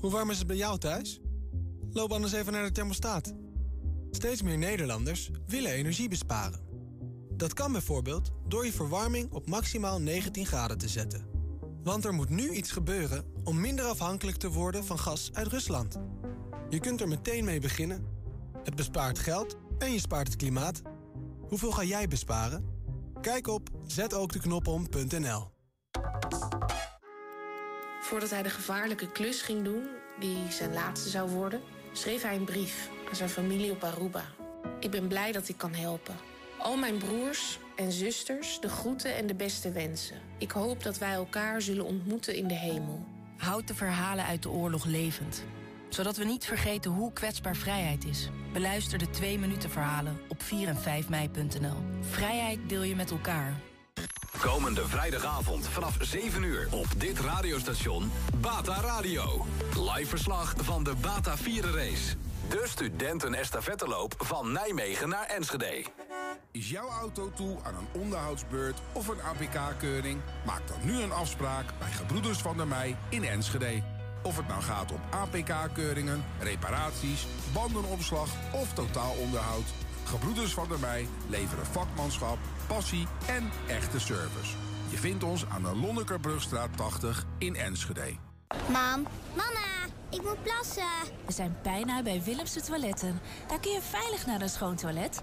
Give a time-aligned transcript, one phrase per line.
[0.00, 1.20] Hoe warm is het bij jou thuis?
[1.90, 3.34] Loop anders even naar de thermostaat.
[4.10, 6.60] Steeds meer Nederlanders willen energie besparen.
[7.36, 11.26] Dat kan bijvoorbeeld door je verwarming op maximaal 19 graden te zetten.
[11.82, 15.98] Want er moet nu iets gebeuren om minder afhankelijk te worden van gas uit Rusland.
[16.70, 18.06] Je kunt er meteen mee beginnen.
[18.62, 20.82] Het bespaart geld en je spaart het klimaat.
[21.48, 22.64] Hoeveel ga jij besparen?
[23.20, 25.55] Kijk op zetookdeknopom.nl
[28.06, 29.86] Voordat hij de gevaarlijke klus ging doen,
[30.18, 31.60] die zijn laatste zou worden,
[31.92, 34.24] schreef hij een brief aan zijn familie op Aruba.
[34.80, 36.14] Ik ben blij dat ik kan helpen.
[36.58, 40.16] Al mijn broers en zusters, de groeten en de beste wensen.
[40.38, 43.06] Ik hoop dat wij elkaar zullen ontmoeten in de hemel.
[43.36, 45.44] Houd de verhalen uit de oorlog levend.
[45.88, 48.28] Zodat we niet vergeten hoe kwetsbaar vrijheid is.
[48.52, 51.76] Beluister de 2 minuten verhalen op 4 en 5 mei.nl.
[52.00, 53.54] Vrijheid deel je met elkaar.
[54.40, 59.46] Komende vrijdagavond vanaf 7 uur op dit radiostation Bata Radio.
[59.74, 61.34] Live verslag van de Bata
[61.74, 62.16] Race.
[62.48, 65.84] De studenten-estafetteloop van Nijmegen naar Enschede.
[66.50, 70.20] Is jouw auto toe aan een onderhoudsbeurt of een APK-keuring?
[70.46, 73.82] Maak dan nu een afspraak bij Gebroeders van der Mei in Enschede.
[74.22, 79.85] Of het nou gaat om APK-keuringen, reparaties, bandenopslag of totaalonderhoud...
[80.06, 84.56] Gebroeders van der Mei leveren vakmanschap, passie en echte service.
[84.90, 88.16] Je vindt ons aan de Lonnekerbrugstraat 80 in Enschede.
[88.68, 89.68] Mam, mama,
[90.10, 90.82] ik moet plassen.
[91.26, 93.20] We zijn bijna bij Willemse Toiletten.
[93.48, 95.22] Daar kun je veilig naar een schoon toilet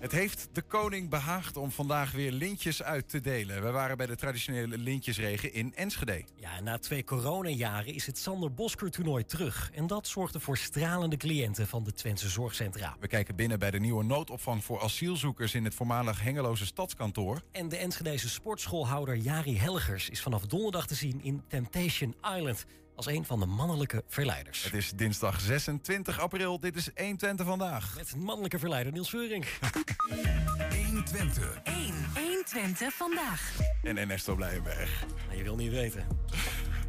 [0.00, 3.62] Het heeft de koning behaagd om vandaag weer lintjes uit te delen.
[3.62, 6.24] We waren bij de traditionele lintjesregen in Enschede.
[6.36, 9.70] Ja, na twee coronajaren is het Sander Bosker toernooi terug.
[9.74, 12.96] En dat zorgde voor stralende cliënten van de Twentse Zorgcentra.
[13.00, 17.42] We kijken binnen bij de nieuwe noodopvang voor asielzoekers in het voormalig Hengeloze stadskantoor.
[17.52, 22.66] En de Enschedese sportschoolhouder Jari Helgers is vanaf donderdag te zien in Temptation Island
[23.06, 24.62] als een van de mannelijke verleiders.
[24.62, 26.60] Het is dinsdag 26 april.
[26.60, 27.94] Dit is 120 vandaag.
[27.96, 29.46] Met een mannelijke verleider Niels Veuring.
[30.86, 31.60] 120.
[31.62, 31.94] 1.
[32.14, 33.52] 120 vandaag.
[33.82, 35.04] En Ernesto Blijenberg.
[35.26, 36.06] Nou, je wil niet weten.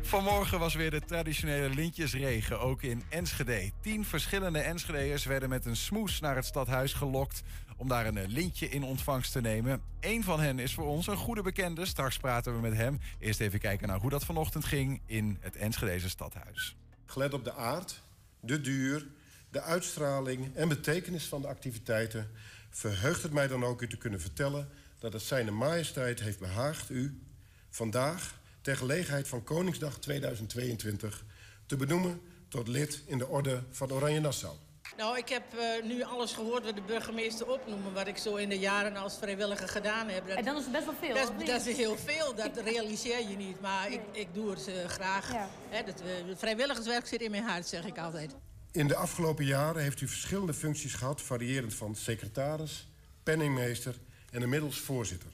[0.01, 3.71] Vanmorgen was weer de traditionele lintjesregen, ook in Enschede.
[3.81, 7.41] Tien verschillende Enschedeërs werden met een smoes naar het stadhuis gelokt...
[7.81, 9.81] om daar een lintje in ontvangst te nemen.
[10.00, 11.86] Eén van hen is voor ons een goede bekende.
[11.86, 13.00] Straks praten we met hem.
[13.19, 16.75] Eerst even kijken naar hoe dat vanochtend ging in het Enschedeze stadhuis.
[17.06, 18.02] Gelet op de aard,
[18.40, 19.08] de duur,
[19.50, 22.30] de uitstraling en betekenis van de activiteiten...
[22.69, 24.69] verheugt het mij dan ook u te kunnen vertellen...
[25.00, 27.22] dat het zijne majesteit heeft behaagd u
[27.69, 31.25] vandaag ter gelegenheid van Koningsdag 2022
[31.66, 34.56] te benoemen tot lid in de orde van Oranje Nassau.
[34.97, 37.94] Nou, ik heb uh, nu alles gehoord wat de burgemeester opnoemen...
[37.94, 40.28] wat ik zo in de jaren als vrijwilliger gedaan heb.
[40.28, 43.30] Dat, en dan is het best wel veel, Dat, dat is heel veel, dat realiseer
[43.30, 43.62] je niet.
[43.62, 43.97] Maar nee.
[43.97, 45.31] ik, ik doe het uh, graag.
[45.31, 45.50] Ja.
[45.69, 48.35] He, dat, uh, het vrijwilligerswerk zit in mijn hart, zeg ik altijd.
[48.72, 51.22] In de afgelopen jaren heeft u verschillende functies gehad...
[51.22, 52.88] variërend van secretaris,
[53.24, 53.96] penningmeester
[54.31, 55.30] en inmiddels voorzitter.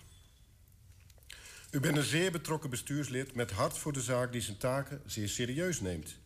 [1.71, 5.29] U bent een zeer betrokken bestuurslid met hart voor de zaak die zijn taken zeer
[5.29, 6.17] serieus neemt.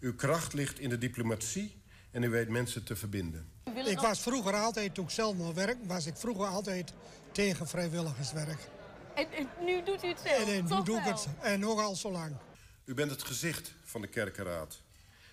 [0.00, 1.76] Uw kracht ligt in de diplomatie
[2.18, 3.48] en u weet mensen te verbinden.
[3.84, 6.92] Ik was vroeger altijd, toen ik zelf nog werk, was ik vroeger altijd
[7.32, 8.68] tegen vrijwilligerswerk.
[9.14, 10.48] En, en nu doet u het zelf?
[10.48, 11.28] En, en nu doe ik het.
[11.40, 12.36] En nogal zo lang.
[12.84, 14.80] U bent het gezicht van de kerkenraad.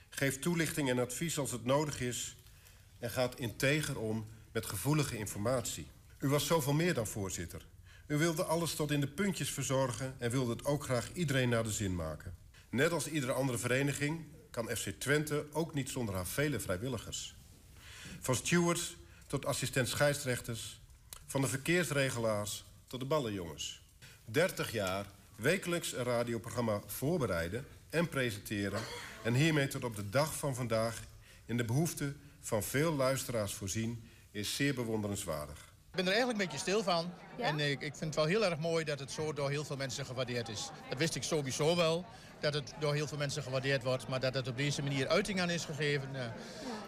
[0.10, 2.36] Geeft toelichting en advies als het nodig is...
[3.00, 5.88] en gaat integer om met gevoelige informatie.
[6.20, 7.66] U was zoveel meer dan voorzitter.
[8.08, 10.16] U wilde alles tot in de puntjes verzorgen...
[10.18, 12.36] en wilde het ook graag iedereen naar de zin maken.
[12.70, 17.36] Net als iedere andere vereniging kan FC Twente ook niet zonder haar vele vrijwilligers.
[18.20, 18.96] Van stewards
[19.28, 20.80] tot assistent scheidsrechters...
[21.26, 23.82] van de verkeersregelaars tot de ballenjongens.
[24.26, 25.06] 30 jaar
[25.36, 28.82] wekelijks een radioprogramma voorbereiden en presenteren...
[29.24, 31.02] en hiermee tot op de dag van vandaag
[31.46, 34.10] in de behoefte van veel luisteraars voorzien...
[34.32, 35.74] is zeer bewonderenswaardig.
[35.90, 37.14] Ik ben er eigenlijk een beetje stil van.
[37.38, 37.44] Ja?
[37.44, 39.78] En ik, ik vind het wel heel erg mooi dat het zo door heel veel
[39.78, 40.70] mensen gewaardeerd is.
[40.90, 42.06] Dat wist ik sowieso wel,
[42.40, 44.08] dat het door heel veel mensen gewaardeerd wordt.
[44.08, 46.34] Maar dat het op deze manier uiting aan is gegeven, uh, daar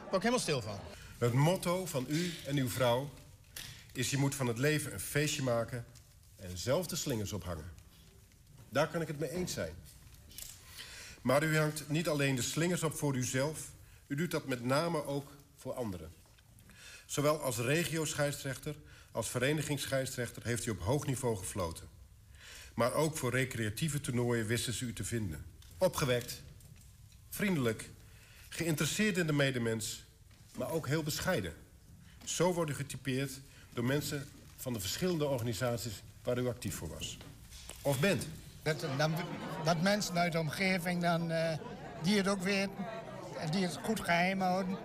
[0.10, 0.80] ben ik helemaal stil van.
[1.18, 3.10] Het motto van u en uw vrouw
[3.94, 5.86] is je moet van het leven een feestje maken
[6.36, 7.72] en zelf de slingers ophangen.
[8.70, 9.74] Daar kan ik het mee eens zijn.
[11.22, 13.72] Maar u hangt niet alleen de slingers op voor uzelf,
[14.08, 16.12] u doet dat met name ook voor anderen.
[17.06, 18.76] Zowel als regio-scheidsrechter
[19.18, 21.90] als verenigingsscheidsrechter heeft u op hoog niveau gefloten.
[22.78, 25.46] Maar ook voor recreatieve toernooien wisten ze u te vinden.
[25.78, 26.42] Opgewekt,
[27.30, 27.90] vriendelijk,
[28.50, 30.04] geïnteresseerd in de medemens,
[30.56, 31.54] maar ook heel bescheiden.
[32.24, 33.40] Zo wordt u getypeerd
[33.74, 37.18] door mensen van de verschillende organisaties waar u actief voor was.
[37.82, 38.28] Of bent.
[38.64, 39.14] Dat, dan,
[39.64, 41.54] dat mensen uit de omgeving dan, uh,
[42.04, 42.86] die het ook weten
[43.38, 44.78] en die het goed geheim houden.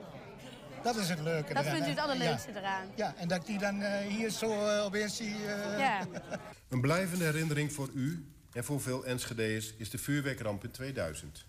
[0.82, 2.58] Dat is het leuke Dat eraan, vindt u het allerleukste ja.
[2.58, 2.88] eraan.
[2.94, 5.38] Ja, en dat ik die dan uh, hier zo uh, opeens zie...
[5.78, 6.06] Ja.
[6.68, 11.44] Een blijvende herinnering voor u en voor veel Enschede'ers is de vuurwerkramp in 2000.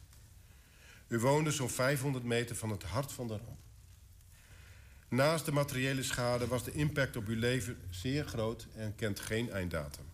[1.08, 3.62] U woonde zo'n 500 meter van het hart van de ramp.
[5.08, 9.52] Naast de materiële schade was de impact op uw leven zeer groot en kent geen
[9.52, 10.06] einddatum.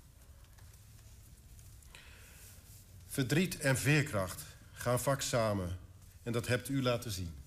[3.08, 5.78] Verdriet en veerkracht gaan vaak samen
[6.24, 7.39] en dat hebt u laten zien.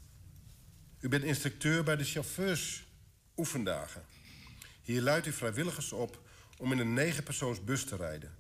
[1.02, 4.04] U bent instructeur bij de chauffeurs-oefendagen.
[4.82, 6.20] Hier luidt u vrijwilligers op
[6.58, 8.34] om in een negenpersoons bus te rijden.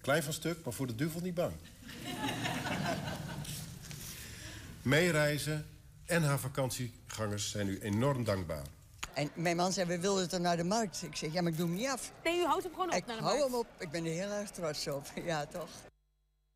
[0.00, 1.52] Klein van stuk, maar voor de duivel niet bang.
[4.82, 5.66] Meereizen
[6.04, 8.66] en haar vakantiegangers zijn u enorm dankbaar.
[9.14, 11.02] En mijn man zei, we wilden het naar de markt.
[11.02, 12.12] Ik zeg, ja, maar ik doe hem niet af.
[12.24, 13.52] Nee, u houdt hem gewoon op ik naar de hou markt.
[13.52, 13.66] hem op.
[13.78, 15.06] Ik ben er heel erg trots op.
[15.24, 15.68] Ja, toch?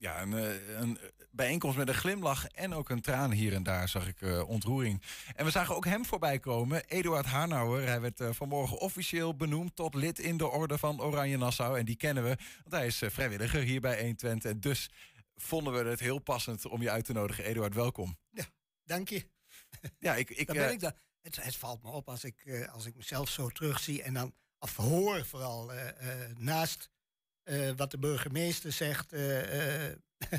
[0.02, 0.98] Ja, een, eh, een
[1.30, 5.02] bijeenkomst met een glimlach en ook een traan hier en daar zag ik eh, ontroering.
[5.34, 7.86] En we zagen ook hem voorbij komen, Eduard Harnauer.
[7.86, 11.78] Hij werd eh, vanmorgen officieel benoemd tot lid in de orde van Oranje Nassau.
[11.78, 14.50] En die kennen we, want hij is vrijwilliger hier bij 120.
[14.50, 14.90] En dus
[15.36, 17.44] vonden we het heel passend om je uit te nodigen.
[17.44, 18.18] Eduard, welkom.
[18.84, 19.28] Dank je.
[19.98, 20.96] Ja, ik, ik, dan ben ik daar.
[21.20, 24.76] Het, het valt me op als ik, als ik mezelf zo terugzie en dan, of
[24.76, 25.72] hoor vooral,
[26.36, 26.90] naast
[27.76, 29.98] wat de burgemeester zegt, eh, eh,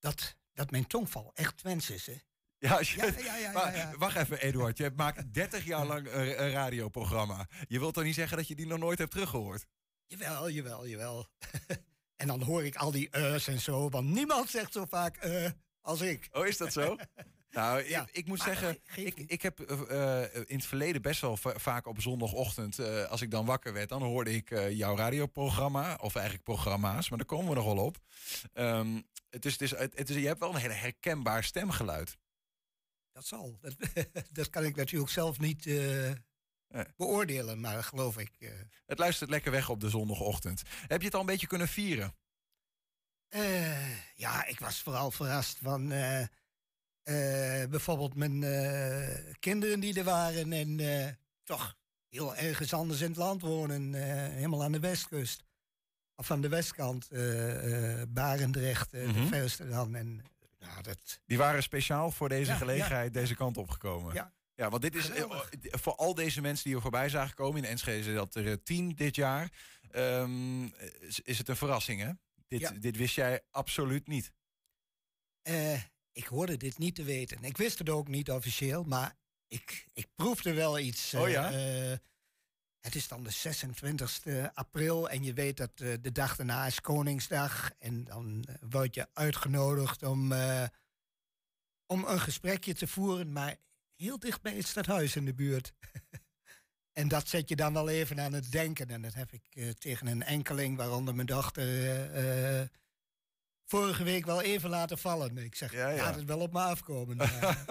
[0.00, 2.06] dat, dat mijn tongval echt Twents is.
[2.06, 2.16] Hè?
[2.58, 3.98] Ja, je- Ja, ja, ja, maar.
[3.98, 4.78] Wacht even, Eduard.
[4.78, 7.48] Je maakt 30 jaar lang een, een radioprogramma.
[7.68, 9.66] Je wilt toch niet zeggen dat je die nog nooit hebt teruggehoord?
[10.06, 11.28] Jawel, jawel, jawel.
[12.20, 15.50] en dan hoor ik al die uh's en zo, want niemand zegt zo vaak eh
[15.80, 16.28] als ik.
[16.32, 16.96] Oh, is dat zo?
[17.54, 21.02] Nou, Ja, ik, ik moet maar zeggen, ik, ik heb eh, eh, in het verleden
[21.02, 24.48] best wel va- vaak op zondagochtend, eh, als ik dan wakker werd, dan hoorde ik
[24.70, 27.98] jouw radioprogramma, of eigenlijk programma's, maar daar komen we nog wel op.
[28.52, 32.16] Ehm, het is, het is, het is, je hebt wel een hele herkenbaar stemgeluid.
[33.12, 33.58] Dat zal.
[33.60, 33.74] Dat,
[34.32, 35.70] dat kan ik natuurlijk zelf niet
[36.96, 38.52] beoordelen, maar geloof ik.
[38.86, 40.62] Het luistert lekker weg op de zondagochtend.
[40.86, 42.14] Heb je het al een beetje kunnen vieren?
[44.14, 45.92] Ja, ik was vooral verrast van
[47.04, 51.12] eh, bijvoorbeeld mijn eh, kinderen die er waren en eh,
[51.44, 51.76] toch
[52.08, 53.94] heel ergens anders in het land wonen,
[54.32, 55.42] helemaal aan de westkust.
[56.16, 57.08] Of aan de westkant,
[58.08, 59.12] Barendrecht, eh, Mhm.
[59.20, 59.94] de verste dan.
[59.94, 60.22] En,
[60.58, 64.14] ja, dat, Die waren speciaal voor deze Ja, gelegenheid deze kant opgekomen.
[64.14, 64.32] Ja.
[64.56, 65.10] Ja, want dit is
[65.60, 68.94] voor al deze mensen die we voorbij zagen komen in Enschede, zijn dat er tien
[68.94, 69.50] dit jaar.
[69.90, 70.64] ehm,
[71.00, 72.10] is, is het een verrassing, hè?
[72.48, 74.32] Dit, dit wist jij absoluut niet.
[75.42, 75.80] Eh,
[76.14, 77.44] ik hoorde dit niet te weten.
[77.44, 79.16] Ik wist het ook niet officieel, maar
[79.48, 81.14] ik, ik proefde wel iets.
[81.14, 81.52] Oh ja?
[81.52, 81.98] eh, eh,
[82.80, 86.80] het is dan de 26e april en je weet dat eh, de dag daarna is
[86.80, 87.70] Koningsdag.
[87.78, 90.32] En dan word je uitgenodigd om,
[91.86, 93.56] om een gesprekje te voeren, maar
[93.94, 95.72] heel dicht bij het stadhuis in de buurt.
[97.00, 98.88] en dat zet je dan wel even aan het denken.
[98.88, 101.66] En dat heb ik tegen een enkeling, waaronder mijn dochter,
[103.64, 105.38] vorige week wel even laten vallen.
[105.38, 106.02] Ik zeg, Ja, ja.
[106.02, 107.16] laat het wel op me afkomen.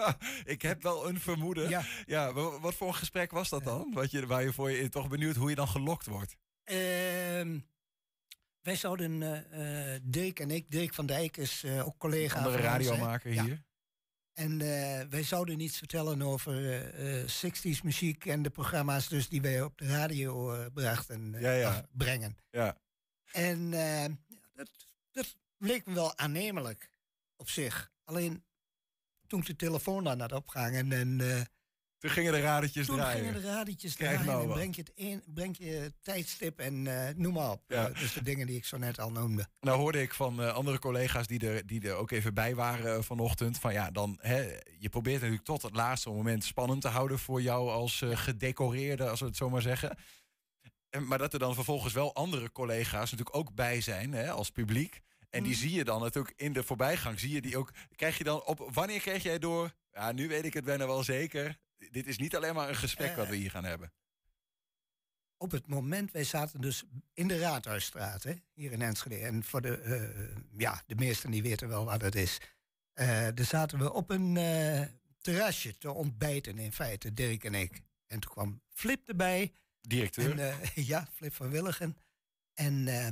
[0.54, 1.68] Ik heb wel een vermoeden.
[2.06, 2.32] Ja.
[2.32, 3.90] wa- wat voor een gesprek was dat dan?
[3.92, 6.36] Wat je, waar je voor je toch benieuwd hoe je dan gelokt wordt.
[6.64, 7.58] Ehm,
[8.60, 9.22] wij zouden,
[9.52, 12.90] eh Dirk en ik, Dirk van Dijk is eh, ook collega Andere van ons, hè.
[12.90, 13.44] radiomaker Ja.
[13.44, 13.62] hier.
[14.32, 14.58] En
[15.10, 19.62] wij zouden iets vertellen over eh, eh, 60s muziek en de programma's dus die wij
[19.62, 21.88] op de radio brachten, Ja, ja.
[21.92, 22.36] brengen.
[22.50, 22.78] Ja.
[23.32, 23.70] En
[24.54, 24.70] dat,
[25.12, 26.90] dat bleek me wel aannemelijk
[27.36, 27.92] op zich.
[28.04, 28.44] Alleen
[29.26, 31.40] toen ik de telefoon aan had opgehangen en eh,
[31.98, 33.24] Toen gingen de radertjes toen draaien.
[33.24, 36.58] gingen de radetjes Krijg draaien nou en breng je, het een, breng je het tijdstip
[36.58, 37.62] en eh, noem maar op.
[37.66, 37.88] Ja.
[37.88, 39.46] Eh, dus de dingen die ik zo net al noemde.
[39.60, 43.58] Nou hoorde ik van andere collega's die er, die er ook even bij waren vanochtend.
[43.58, 47.42] Van ja, dan, hè, je probeert natuurlijk tot het laatste moment spannend te houden voor
[47.42, 49.96] jou als gedecoreerde, als we het zo maar zeggen.
[50.90, 54.50] En, maar dat er dan vervolgens wel andere collega's natuurlijk ook bij zijn, hè, als
[54.50, 55.02] publiek.
[55.34, 57.20] En die zie je dan natuurlijk in de voorbijgang.
[57.20, 57.72] Zie je die ook.
[57.96, 58.68] Krijg je dan op.
[58.72, 59.74] Wanneer kreeg jij door?
[59.92, 61.58] Ja, nu weet ik het bijna wel zeker.
[61.90, 63.92] Dit is niet alleen maar een gesprek wat we hier gaan hebben.
[65.36, 69.18] op het moment, wij zaten dus in de Raadhuisstraat, hè, hier in Enschede.
[69.18, 72.40] En voor de, eh, ja, de meesten die weten wel wat het is.
[72.92, 74.82] Eh daar zaten we op een eh,
[75.20, 77.82] terrasje te ontbijten in feite, Dirk en ik.
[78.06, 79.52] En toen kwam Flip erbij.
[79.80, 80.30] Directeur.
[80.30, 81.96] En, eh, ja, Flip van Willigen.
[82.54, 83.06] En, eh,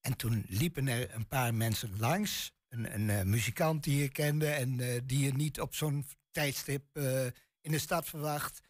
[0.00, 2.52] en toen liepen er een paar mensen langs.
[2.68, 6.84] Een, een eh, muzikant die je kende en eh, die je niet op zo'n tijdstip
[6.96, 7.24] eh,
[7.60, 8.60] in de stad verwacht.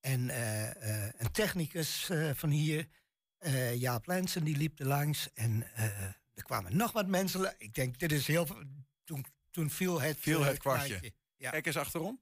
[0.00, 0.28] En
[1.22, 2.88] een technicus van hier,
[3.74, 5.32] Jaap Lensen, die liep er langs.
[5.34, 5.66] En
[6.34, 7.54] er kwamen nog wat mensen.
[7.58, 8.46] Ik denk, dit is heel...
[8.46, 8.62] veel-
[9.04, 11.12] Toen, toen viel het, Viel het kwartje.
[11.36, 11.50] Ja.
[11.50, 12.20] Kijk eens achterom.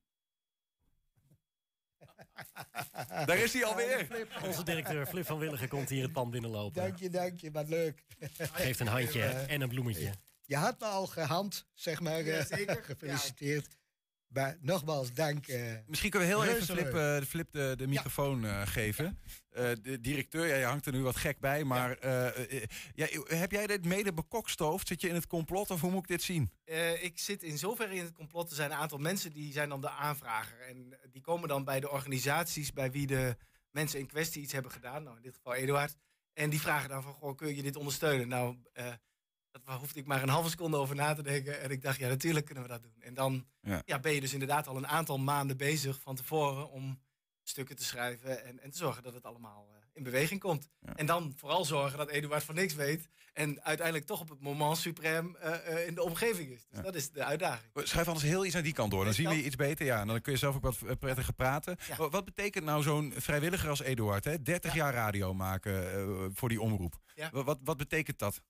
[3.26, 4.06] Daar is hij alweer.
[4.44, 6.82] Onze directeur Flip van Willigen komt hier het pand binnenlopen.
[6.82, 8.04] Dank je, dank je, wat leuk.
[8.52, 10.12] Geeft een handje en een bloemetje.
[10.44, 12.24] Je had me al gehand, zeg maar.
[12.24, 12.84] Ja, eh, zeker.
[12.84, 13.68] Gefeliciteerd.
[14.30, 15.46] Maar nogmaals, dank.
[15.46, 19.18] eh, Misschien kunnen we heel even Flip, eh, Flip de, de microfoon eh, geven.
[19.50, 22.08] Eh, de directeur, ja, je hangt er nu wat gek bij, maar
[22.94, 24.88] ja, heb jij dit mede bekokstoofd?
[24.88, 26.50] Zit je in het complot of hoe moet ik dit zien?
[26.64, 28.50] Eh, ik zit in zoverre in het complot.
[28.50, 30.60] Er zijn een aantal mensen die zijn dan de aanvrager.
[30.60, 33.36] En die komen dan bij de organisaties bij wie de
[33.70, 35.02] mensen in kwestie iets hebben gedaan.
[35.02, 35.96] Nou, in dit geval Eduard.
[36.32, 38.28] En die vragen dan van, goh, kun je dit ondersteunen?
[38.28, 38.86] Nou, eh
[39.64, 41.60] daar hoefde ik maar een halve seconde over na te denken.
[41.60, 42.96] En ik dacht, ja, natuurlijk kunnen we dat doen.
[42.98, 43.82] En dan Ja.
[43.84, 43.98] ja.
[43.98, 47.00] ben je dus inderdaad al een aantal maanden bezig van tevoren om
[47.42, 50.68] stukken te schrijven en, en te zorgen dat het allemaal eh, in beweging komt.
[50.94, 54.76] En dan vooral zorgen dat Eduard van niks weet en uiteindelijk toch op het moment
[54.76, 56.66] suprem eh, eh, in de omgeving is.
[56.70, 57.70] Dus dat is de uitdaging.
[57.74, 59.86] Schuif anders heel iets naar die kant door, dan zien we je iets beter.
[59.86, 61.76] Ja, en dan kun je zelf ook wat prettiger praten.
[61.96, 64.24] Wat, wat betekent nou zo'n vrijwilliger als Eduard?
[64.24, 64.42] Hè?
[64.42, 66.98] 30 jaar radio maken voor die omroep.
[67.30, 68.40] Wat, wat betekent dat?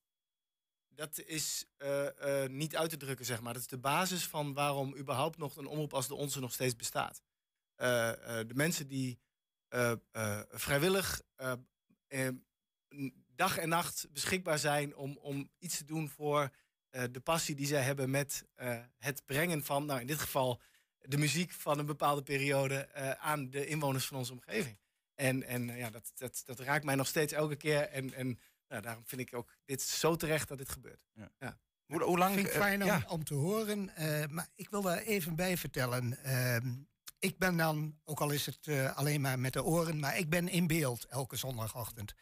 [1.00, 3.52] Dat is eh, eh, niet uit te drukken, zeg maar.
[3.52, 6.76] Dat is de basis van waarom überhaupt nog een omroep als de onze nog steeds
[6.76, 7.22] bestaat.
[7.74, 8.12] Eh,
[8.46, 9.18] de mensen die
[10.50, 11.22] vrijwillig
[13.34, 16.50] dag en nacht beschikbaar zijn om, om iets te doen voor
[16.90, 18.44] de passie die zij hebben met
[18.98, 20.60] het brengen van, nou in dit geval,
[20.98, 24.78] de muziek van een bepaalde periode aan de inwoners van onze omgeving.
[25.14, 27.88] En, en ja, dat, dat, dat raakt mij nog steeds elke keer.
[27.88, 28.38] En, en
[28.70, 31.06] nou, daarom vind ik ook dit zo terecht dat dit gebeurt.
[31.38, 31.58] Ja.
[31.86, 32.34] Hoe, hoe lang...
[32.34, 33.04] Vind ik eh, fijn om, ja.
[33.08, 33.96] om te horen.
[33.96, 36.24] eh, maar ik wil daar even bij vertellen.
[36.24, 36.74] Ehm,
[37.18, 40.28] ik ben dan, ook al is het eh, alleen maar met de oren, maar ik
[40.28, 42.14] ben in beeld elke zondagochtend.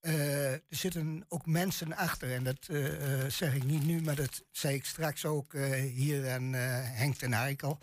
[0.00, 2.64] Eh, er zitten ook mensen achter, en dat
[3.32, 7.16] zeg ik niet nu, maar dat zei ik straks ook eh, hier aan eh, Henk
[7.16, 7.78] ten Heikel.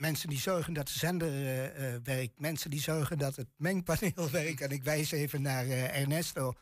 [0.00, 4.30] Mensen die zorgen dat de zender eh, eh, werkt, mensen die zorgen dat het mengpaneel
[4.40, 4.60] werkt.
[4.60, 6.52] En ik wijs even naar eh, Ernesto.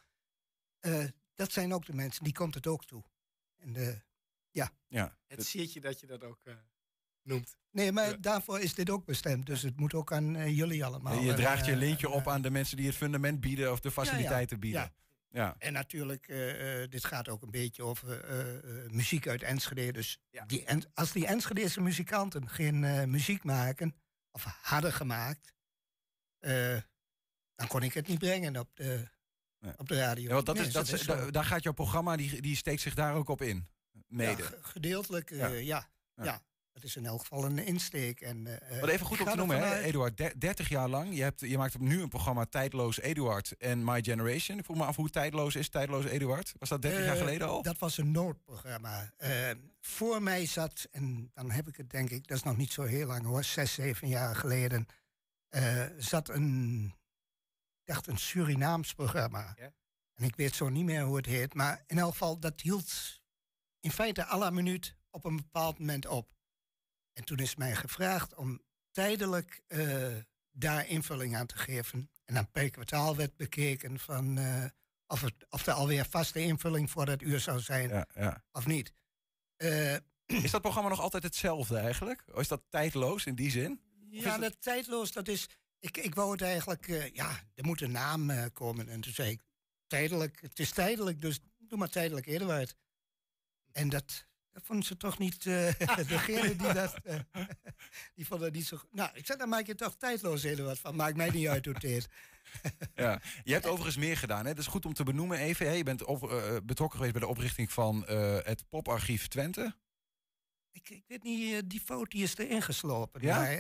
[0.81, 1.05] Eh,
[1.35, 3.05] dat zijn ook de mensen, die komt het ook toe.
[3.59, 4.03] En de,
[4.51, 4.71] ja.
[4.89, 5.19] Ja.
[5.27, 6.55] Het siertje dat je dat ook eh,
[7.23, 7.57] noemt.
[7.71, 9.47] Nee, maar daarvoor is dit ook bestemd.
[9.47, 11.21] Dus het moet ook aan jullie allemaal.
[11.21, 14.61] je draagt je lintje op aan de mensen die het fundament bieden of de faciliteiten
[14.61, 14.81] bieden.
[14.81, 14.93] Ja.
[15.39, 15.55] Ja.
[15.59, 19.93] En natuurlijk, eh, eh, dit gaat ook een beetje over eh, eh, muziek uit Enschede.
[19.93, 23.95] Dus die, en, als die Enschedese muzikanten geen eh, muziek maken,
[24.31, 25.53] of hadden gemaakt,
[26.39, 26.77] eh,
[27.55, 29.09] dan kon ik het niet brengen op de,
[29.77, 30.29] op de radio.
[30.29, 31.17] Ja, want dat Nee, is, dat is, zo.
[31.17, 33.69] da- daar gaat jouw programma, die, die steekt zich daar ook op in.
[34.07, 34.43] Mede.
[34.43, 35.91] Ja, gedeeltelijk, eh, Ja.
[36.15, 36.43] ja.
[36.81, 38.21] Dat is in elk geval een insteek.
[38.21, 40.17] En, eh, Wat even goed ga te noemen, hè, Eduard.
[40.17, 41.17] Der- 30 jaar lang.
[41.17, 44.59] Je, hebt, je maakt op nu een programma Tijdloos Eduard en My Generation.
[44.59, 46.53] Ik vroeg me af hoe tijdloos is Tijdloos Eduard?
[46.59, 47.63] Was dat 30 jaar Eh, geleden al?
[47.63, 49.13] Dat was een noodprogramma.
[49.17, 52.73] Eh, voor mij zat, en dan heb ik het denk ik, dat is nog niet
[52.73, 54.87] zo heel lang hoor, zes, zeven jaar geleden,
[55.49, 56.95] eh, zat een,
[57.85, 59.55] dacht een Surinaams programma.
[60.15, 63.21] En ik weet zo niet meer hoe het heet, maar in elk geval, dat hield
[63.81, 66.37] in feite à la minuut op een bepaald moment op.
[67.19, 68.61] En toen is mij gevraagd om
[68.91, 70.17] tijdelijk eh,
[70.51, 72.11] daar invulling aan te geven.
[72.25, 74.65] En dan per kwartaal werd bekeken van eh,
[75.07, 78.45] of, het, of er alweer vaste invulling voor dat uur zou zijn Ja, ja.
[78.53, 78.93] of niet.
[79.57, 79.95] Eh,
[80.27, 82.23] Is dat programma nog altijd hetzelfde eigenlijk?
[82.33, 83.81] Of is dat tijdloos in die zin?
[84.11, 85.49] Ja, dat- dat tijdloos, dat is...
[85.79, 86.87] Ik, ik wou het eigenlijk...
[87.13, 88.89] ja, er moet een naam komen.
[88.89, 89.41] En toen zei ik,
[89.87, 92.77] tijdelijk, het is tijdelijk, dus doe maar tijdelijk Eduard.
[93.73, 94.27] En dat,
[94.59, 95.47] dat vonden ze toch niet...
[95.47, 95.75] eh
[96.15, 96.95] degene die dat...
[97.05, 97.19] eh,
[98.15, 98.77] die vonden dat niet zo...
[98.77, 98.95] goed.
[98.95, 100.97] Nou, ik zei, dan maak je toch tijdloos Eduard van.
[100.97, 102.09] Maakt mij niet uit hoe het heet.
[102.95, 103.21] Ja.
[103.45, 104.47] Je hebt overigens meer gedaan.
[104.47, 104.51] Hè?
[104.55, 105.67] Dat is goed om te benoemen even.
[105.67, 105.73] Hè?
[105.73, 108.05] Je bent op- eh, betrokken geweest bij de oprichting van
[108.45, 109.75] het Poparchief Twente.
[110.73, 113.23] Ik, ik weet niet, die foto die is erin geslopen.
[113.23, 113.37] Ja?
[113.39, 113.53] Maar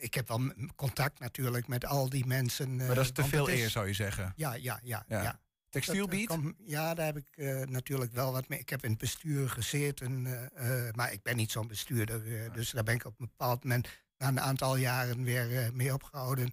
[0.00, 2.80] ik heb wel contact natuurlijk met al die mensen.
[2.80, 4.32] eh, Maar dat is te veel het is- eer, zou je zeggen.
[4.36, 5.04] Ja, ja, ja.
[5.08, 5.22] Ja.
[5.22, 5.40] ja.
[5.70, 6.28] Textielbeat?
[6.28, 8.58] Dat, eh, ja, daar heb ik eh, natuurlijk wel wat mee.
[8.58, 12.52] Ik heb in het bestuur gezeten, eh, maar ik ben niet zo'n bestuurder.
[12.52, 16.52] Dus daar ben ik op een bepaald moment na een aantal jaren weer mee opgehouden.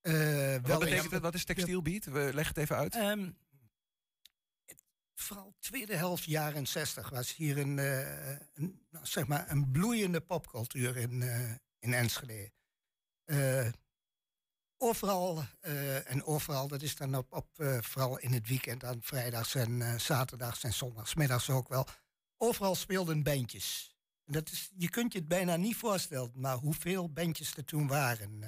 [0.00, 0.12] Eh,
[0.52, 1.22] Wat wel betekent?
[1.22, 2.04] Wat is textielbeat?
[2.04, 2.94] We leggen het even uit.
[4.64, 4.82] Het-
[5.14, 10.96] vooral tweede helft jaren 60 was hier een, een, nou, zeg maar een bloeiende popcultuur
[10.96, 11.22] in,
[11.78, 12.50] in Enschede.
[14.80, 19.02] Overal, eh, en overal, dat is dan op, op eh, vooral in het weekend, aan
[19.02, 21.86] vrijdags en eh, zaterdags en zondagsmiddags ook wel.
[22.36, 23.96] Overal speelden bandjes.
[24.24, 27.86] En dat is, je kunt je het bijna niet voorstellen, maar hoeveel bandjes er toen
[27.86, 28.42] waren.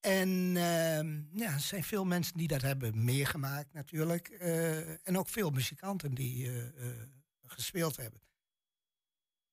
[0.00, 4.28] En ehm, ja, er zijn veel mensen die dat hebben meegemaakt natuurlijk.
[5.02, 6.50] en ook veel muzikanten die
[7.46, 8.20] gespeeld hebben.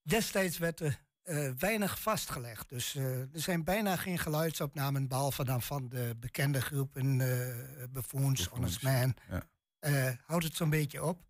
[0.01, 2.69] Destijds werd er eh, weinig vastgelegd.
[2.69, 8.45] Dus eh, er zijn bijna geen geluidsopnamen, behalve dan van de bekende groepen eh Buffoons,
[8.45, 9.15] Honest Man.
[9.79, 10.17] Ja.
[10.25, 11.23] Houdt het zo'n beetje op.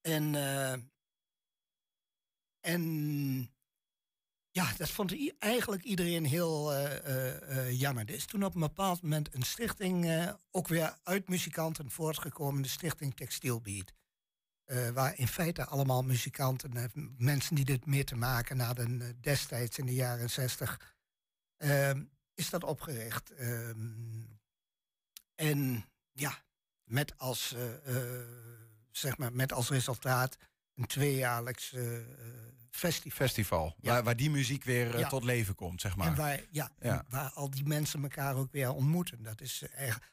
[0.00, 0.34] En,
[2.60, 2.82] en
[4.50, 6.72] ja, dat vond eigenlijk iedereen heel
[7.70, 8.08] jammer.
[8.08, 12.68] Er is toen op een bepaald moment een stichting, ook weer uit muzikanten voortgekomen, de
[12.68, 13.92] stichting Textielbeat.
[14.70, 16.84] Eh, waar in feite allemaal muzikanten, eh,
[17.16, 20.94] mensen die dit meer te maken hadden eh, destijds in de jaren zestig,
[21.56, 23.30] ehm, is dat opgericht.
[23.30, 24.22] Ehm,
[25.34, 26.42] en ja,
[26.84, 27.54] met als,
[28.90, 30.36] zeg maar, met als resultaat
[30.74, 31.74] een tweejaarlijks
[32.70, 33.26] festival.
[33.26, 33.76] Festival.
[33.80, 35.08] Waar, waar die muziek weer Ja.
[35.08, 36.06] tot leven komt, zeg maar.
[36.06, 36.98] En waar, ja, Ja.
[36.98, 39.22] en waar al die mensen elkaar ook weer ontmoeten.
[39.22, 39.64] Dat is.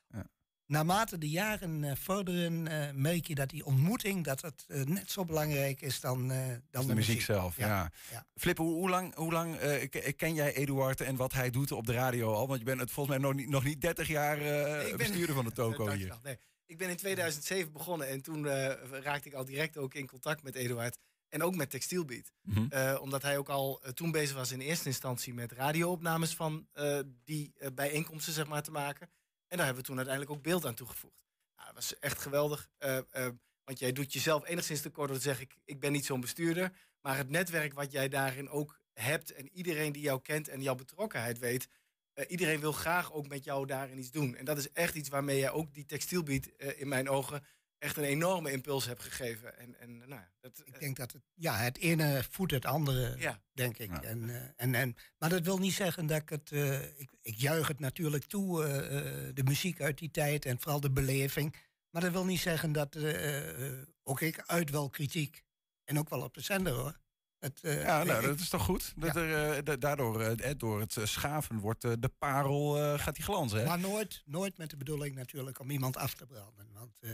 [0.09, 0.29] Ja.
[0.67, 5.11] Naarmate de jaren eh, vorderen, eh, merk je dat die ontmoeting dat het, eh, net
[5.11, 7.91] zo belangrijk is dan, eh, dan de, muziek, zelf, ja.
[8.11, 8.25] ja.
[8.35, 11.71] Flip, hoe, hoe lang, hoe lang eh, ke- ken jij Eduard en wat hij doet
[11.71, 12.47] op de radio al?
[12.47, 15.35] Want je bent het volgens mij nog niet, nog niet 30 jaar eh, ben- bestuurder
[15.35, 16.17] van de toko hier.
[16.23, 20.07] Nee, ik ben in 2007 begonnen en toen eh, raakte ik al direct ook in
[20.07, 20.97] contact met Eduard.
[21.29, 22.31] En ook met Textielbeat.
[22.41, 22.65] Mhm.
[22.69, 26.99] Eh, omdat hij ook al toen bezig was in eerste instantie met radioopnames van eh,
[27.23, 29.09] die bijeenkomsten zeg maar, te maken.
[29.47, 31.25] En daar hebben we toen uiteindelijk ook beeld aan toegevoegd.
[31.55, 32.69] Dat was echt geweldig.
[32.77, 36.05] eh, eh, want jij doet jezelf enigszins tekort door te zeggen, ik, ik ben niet
[36.05, 36.71] zo'n bestuurder.
[37.01, 40.75] Maar het netwerk wat jij daarin ook hebt en iedereen die jou kent en jouw
[40.75, 41.67] betrokkenheid weet,
[42.13, 44.35] eh, iedereen wil graag ook met jou daarin iets doen.
[44.35, 47.45] En dat is echt iets waarmee jij ook die textielbeat eh, in mijn ogen
[47.79, 49.57] echt een enorme impuls hebt gegeven.
[49.57, 53.15] En, en nou, ja, dat, Ik denk dat het, ja, het ene voedt het andere,
[53.17, 53.41] Ja.
[53.53, 53.91] denk ik.
[53.97, 56.51] En, eh, en, en, maar dat wil niet zeggen dat ik het...
[56.51, 60.59] eh, ik, ik juich het natuurlijk toe, eh, eh, de muziek uit die tijd en
[60.59, 61.55] vooral de beleving.
[61.89, 62.95] Maar dat wil niet zeggen dat...
[62.95, 65.43] eh, eh, ook ik uit wel kritiek.
[65.83, 66.97] En ook wel op de zender, hoor.
[67.39, 68.93] Het, eh, Ja, nou, ik- dat is toch goed?
[68.95, 72.77] Dat er, eh, da- daardoor, eh, eh, door het eh, schaven, wordt eh, de parel
[72.81, 73.59] eh, gaat die glanzen.
[73.59, 73.65] Hè?
[73.65, 76.67] Maar nooit, nooit met de bedoeling natuurlijk om iemand af te branden.
[76.73, 77.11] Want eh,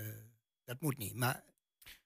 [0.64, 1.16] dat moet niet.
[1.16, 1.44] Maar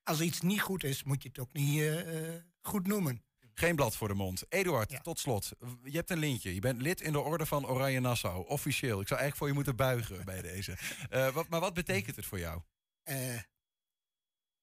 [0.03, 3.21] als iets niet goed is, moet je het ook niet eh, eh, goed noemen.
[3.53, 4.43] Geen blad voor de mond.
[4.49, 5.51] Eduard, tot slot.
[5.83, 6.53] Je hebt een lintje.
[6.53, 8.47] Je bent lid in de orde van Oranje Nassau.
[8.47, 9.01] Officieel.
[9.01, 10.77] Ik zou eigenlijk voor je moeten buigen bij deze.
[11.09, 12.61] Eh, wat, maar wat betekent het voor jou?
[13.03, 13.35] Eh,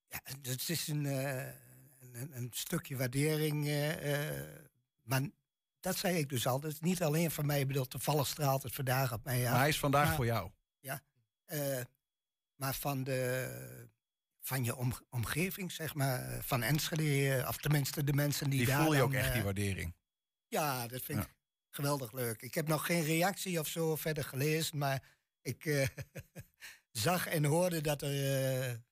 [0.07, 3.65] ja, het is een, een, een stukje waardering.
[5.03, 5.23] maar
[5.81, 6.81] dat zei ik dus altijd.
[6.81, 9.43] Niet alleen van mij, ik bedoel, toevallig straalt het vandaag op mij.
[9.43, 10.51] Maar hij is vandaag Maar- voor jou.
[10.81, 11.03] Ja,
[12.57, 13.89] maar van, de,
[14.41, 18.59] van je om, omgeving, zeg maar, eh, van Enschede, eh, of tenminste de mensen die,
[18.59, 19.95] Die daar voel je dan, ook echt, die eh, waardering.
[20.49, 21.35] Ja, dat vind ik
[21.71, 22.43] geweldig leuk.
[22.43, 25.03] Ik heb nog geen reactie of zo verder gelezen, maar
[25.43, 25.89] ik
[26.91, 28.85] zag en hoorde dat er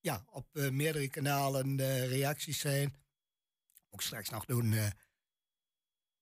[0.00, 2.94] ja, op meerdere kanalen reacties zijn.
[3.90, 4.74] Ook straks nog doen.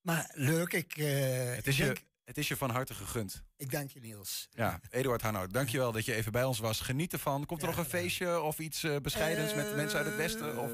[0.01, 3.43] Maar leuk, ik, Het is, denk, je, het is je van harte gegund.
[3.57, 4.49] ik dank je Niels.
[4.51, 6.81] Ja, Eduard Hanhout, dankjewel dat je even bij ons was.
[6.81, 7.47] Geniet ervan.
[7.47, 10.59] Komt er nog een feestje of iets eh, bescheidens met mensen uit het westen?
[10.59, 10.71] Of?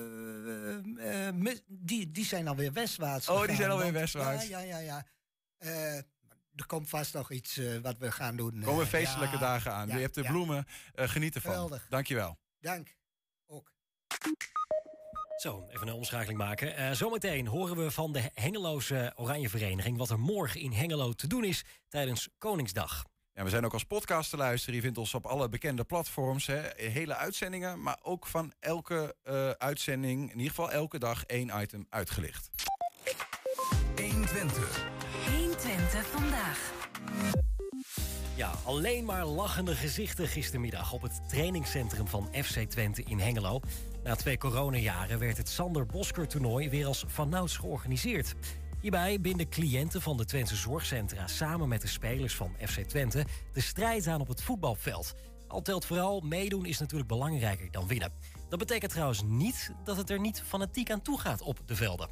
[0.99, 3.29] Eh, eh, die, die zijn alweer westwaarts.
[3.29, 4.47] Oh, die zijn alweer westwaarts.
[4.47, 4.79] Ja, ja, ja.
[4.79, 5.07] ja.
[5.59, 5.99] Eh,
[6.55, 8.57] er komt vast nog iets eh, wat we gaan doen.
[8.59, 9.88] Er komen eh, feestelijke ja, dagen aan.
[9.88, 10.31] ja, je hebt de ja.
[10.31, 10.67] bloemen.
[10.95, 11.53] Eh, geniet ervan.
[11.53, 11.87] Geweldig.
[11.88, 12.38] Dankjewel.
[12.61, 12.97] Dank.
[15.42, 16.76] Zo, even een omschakeling maken.
[16.76, 19.98] Eh, zometeen horen we van de Hengeloze Oranje Vereniging...
[19.98, 23.05] wat er morgen in Hengelo te doen is tijdens Koningsdag.
[23.35, 24.74] Ja, we zijn ook als podcast te luisteren.
[24.74, 26.46] Je vindt ons op alle bekende platforms.
[26.46, 26.61] Hè.
[26.76, 30.22] Hele uitzendingen, maar ook van elke eh, uitzending...
[30.31, 32.48] in ieder geval elke dag één item uitgelicht.
[33.96, 34.87] 120.
[35.37, 36.72] 120 vandaag.
[38.37, 43.61] Ja, alleen maar lachende gezichten gistermiddag op het trainingscentrum van FC Twente in Hengelo.
[44.05, 48.35] Na twee coronajaren werd het Sander Bosker toernooi weer als vanouds georganiseerd.
[48.81, 53.61] Hierbij binden cliënten van de Twentse zorgcentra samen met de spelers van FC Twente de
[53.61, 55.15] strijd aan op het voetbalveld.
[55.49, 58.12] Al telt vooral meedoen is natuurlijk belangrijker dan winnen.
[58.49, 62.09] Dat betekent trouwens niet dat het er niet fanatiek aan toe gaat op de velden.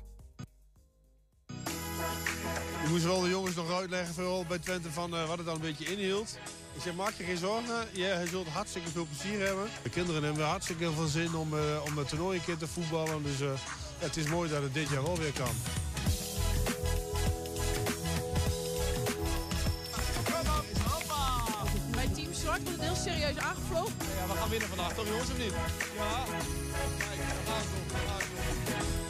[2.89, 5.61] moest wel de jongens nog uitleggen vooral bij Twente van eh, wat het dan een
[5.61, 6.39] beetje inhield.
[6.75, 7.89] Ik zeg, maak je geen zorgen.
[7.93, 9.69] Hij zult hartstikke veel plezier hebben.
[9.83, 13.23] De kinderen hebben hartstikke veel zin om, eh, om het toernooi een keer te voetballen.
[13.23, 15.55] Dus eh, ja, het is mooi dat het dit jaar wel weer kan.
[21.91, 23.93] Bij Team Zwart wordt het heel serieus aangevlogen.
[24.19, 25.53] Ja, we gaan winnen vandaag, toch jongens of niet?
[25.97, 26.25] Ja.
[28.67, 29.10] Zelfs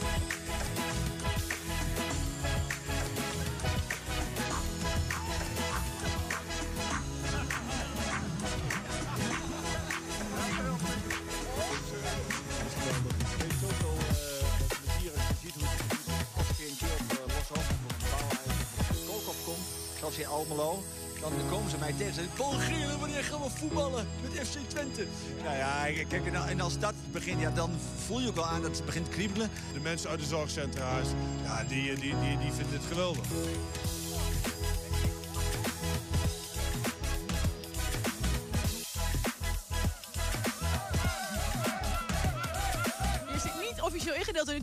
[20.28, 20.82] Almelo.
[21.20, 22.32] Dan komen ze mij tegen en zeggen...
[22.36, 25.06] Paul Geerle, wanneer gaan we voetballen met FC Twente?
[25.44, 27.70] Nou ja, kijk, en- als dat begint, ja, dan
[28.06, 29.50] voel je ook wel aan dat het begint kriebelen.
[29.72, 31.06] De mensen uit de zorgcentra's,
[31.42, 33.24] ja, die, die, die, die vinden het geweldig.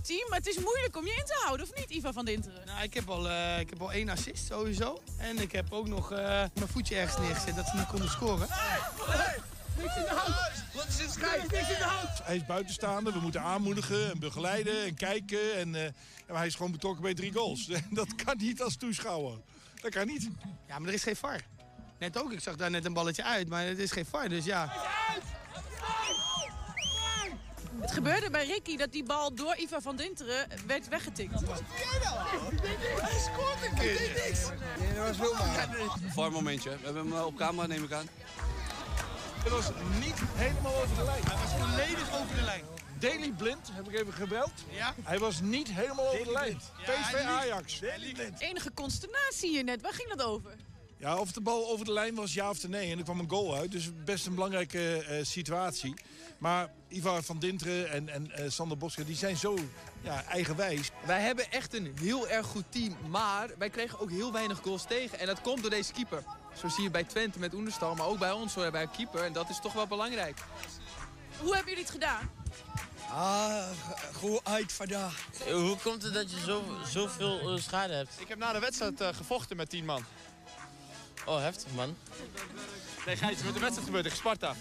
[0.08, 2.65] Team, maar het is moeilijk om je in te houden, of niet, Iva van Dinteren?
[2.65, 5.02] Nou, ik heb, al, eh, ik heb al één assist sowieso.
[5.17, 6.17] En ik heb ook nog eh,
[6.54, 8.48] mijn voetje ergens neergezet dat ze niet konden scoren.
[9.78, 10.63] Niks in de hand!
[10.74, 11.41] Wat is het schijf?
[11.41, 12.24] Niks in de hand!
[12.24, 15.56] Hij is buitenstaander, we moeten aanmoedigen en begeleiden en kijken.
[15.56, 15.91] En, eh,
[16.28, 17.65] maar hij is gewoon betrokken bij drie goals.
[17.89, 19.38] Dat kan niet als toeschouwer.
[19.82, 20.30] Dat kan niet.
[20.67, 21.41] Ja, maar er is geen VAR.
[22.00, 24.46] Net ook, ik zag daar net een balletje uit, maar het is geen VAR, dus
[24.46, 24.74] ja.
[27.80, 31.40] Het gebeurde bij Ricky dat die bal door Iva van Dinteren werd weggetikt.
[33.02, 34.24] Hij scoort een keer!
[34.26, 34.42] niks!
[34.96, 35.70] dat was Wilma.
[36.13, 36.70] Voor momentje.
[36.70, 38.08] We hebben hem op camera, neem ik aan.
[39.44, 41.24] Het was niet helemaal over de lijn.
[41.24, 42.63] Hij was volledig over de lijn.
[43.00, 44.52] Daily Blind, heb ik even gebeld.
[44.70, 44.94] Ja?
[45.04, 46.58] Hij was niet helemaal over de lijn.
[46.84, 47.82] PSV Ajax.
[48.38, 50.56] Enige consternatie hier net, waar ging dat over?
[51.00, 52.92] Ja, of de bal over de lijn was, ja of nee.
[52.92, 55.94] En er kwam een goal uit, dus best een belangrijke eh, situatie.
[56.38, 59.58] Maar Ivar van Dinteren en, en eh, Sander Bosker, die zijn zo
[60.02, 60.92] ja, eigenwijs.
[61.06, 62.98] Wij hebben echt een heel erg goed team.
[63.10, 65.20] Maar wij kregen ook heel weinig goals tegen.
[65.20, 66.24] En dat komt door deze keeper.
[66.56, 69.24] Zo zie je bij Twente met Oenderstal, maar ook bij ons hoor, bij een keeper.
[69.24, 70.38] En dat is toch wel belangrijk.
[71.40, 72.30] Hoe hebben jullie het gedaan?
[73.12, 73.64] Ah,
[74.14, 75.28] goed uit vandaag.
[75.52, 78.14] Hoe komt het dat je zo, zoveel eh, schade hebt?
[78.20, 80.04] Ik heb na de wedstrijd eh, gevochten met 10 man.
[81.28, 81.96] Oh, heftig man.
[83.06, 84.56] Nee, Gijs, met de wedstrijd gebeurd tegen Sparta.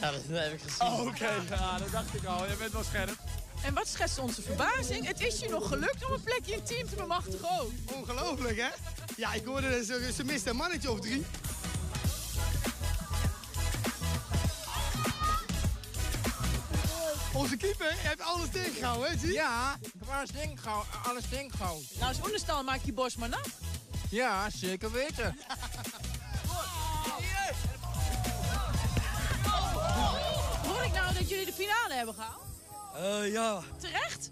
[0.00, 0.86] Ja, dat heb ik gezien.
[0.86, 1.30] Oh, oké.
[1.50, 2.48] Ja, dat dacht ik al.
[2.48, 3.16] Je bent wel scherp.
[3.62, 5.06] En wat schetst onze verbazing?
[5.06, 7.70] Het is je nog gelukt om een plekje in het team te bemachtigen ook.
[7.94, 8.68] Ongelooflijk, hè?
[9.16, 11.26] Ja, ik hoorde ze, ze mist een mannetje of drie.
[17.32, 19.18] Onze keeper heeft alles tegengehouden, hè?
[19.18, 19.32] Zie?
[19.32, 20.92] Ja, ik heb alles tegengehouden.
[21.02, 21.86] Alles tegengehouden.
[21.94, 23.48] Nou, als Oenderstal maak je borst maar nat.
[24.10, 25.36] Ja, zeker weten.
[30.62, 32.42] Hoor ik nou dat jullie de finale hebben gehaald?
[32.94, 33.62] Eh, ja.
[33.76, 34.30] Terecht?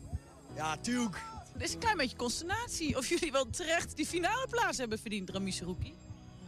[0.54, 1.22] Ja, tuurlijk.
[1.54, 2.96] Er is een klein beetje consternatie.
[2.96, 5.94] Of jullie wel terecht die finale plaats hebben verdiend, Ramis Rookie.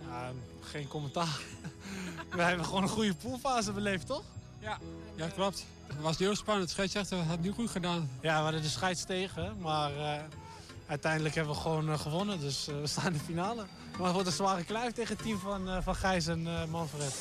[0.09, 1.39] Ja, geen commentaar.
[2.31, 4.25] We hebben gewoon een goede poolfase beleefd, toch?
[4.59, 4.79] Ja,
[5.15, 5.67] ja klopt.
[5.87, 6.71] Het was heel spannend.
[6.71, 8.11] Scheidsrechter had het niet goed gedaan.
[8.21, 10.23] Ja, we hadden de scheids tegen, maar eh,
[10.89, 12.41] uiteindelijk hebben we gewoon eh, gewonnen.
[12.41, 13.65] Dus eh, we staan in de finale.
[13.97, 17.15] Maar het wordt een zware kluif tegen het team van, eh, van Gijs en Manfred.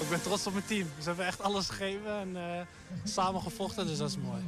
[0.00, 0.88] Ik ben trots op mijn team.
[0.98, 2.66] Ze hebben echt alles gegeven en
[3.04, 4.42] samen gevochten, dus dat is mooi.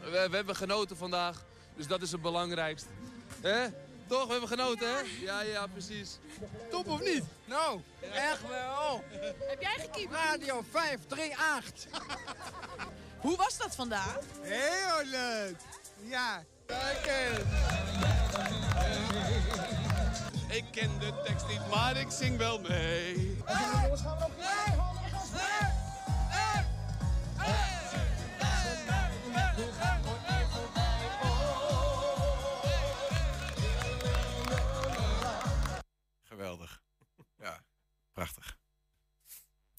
[0.00, 1.44] We, we hebben genoten vandaag,
[1.76, 2.86] dus dat is het belangrijkst.
[3.40, 3.66] Hè?
[4.06, 4.24] Toch?
[4.24, 5.00] We hebben genoten, hè?
[5.20, 6.18] Ja, ja, precies.
[6.70, 7.24] Top of niet?
[7.44, 7.80] Nou,
[8.12, 9.04] echt wel.
[9.48, 10.12] Heb jij gekiept?
[10.12, 12.00] Radio 538.
[13.18, 14.18] Hoe was dat vandaag?
[14.40, 15.56] Heel leuk.
[16.02, 16.44] Ja.
[16.66, 17.38] Kijk eens.
[20.48, 23.35] Ik ken de tekst niet, maar ik zing wel mee.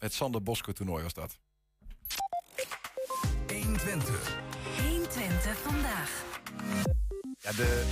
[0.07, 1.37] Het Sander Bosker toernooi was dat.
[3.47, 4.37] 120.
[4.81, 6.23] 120 vandaag.
[7.39, 7.85] Ja, de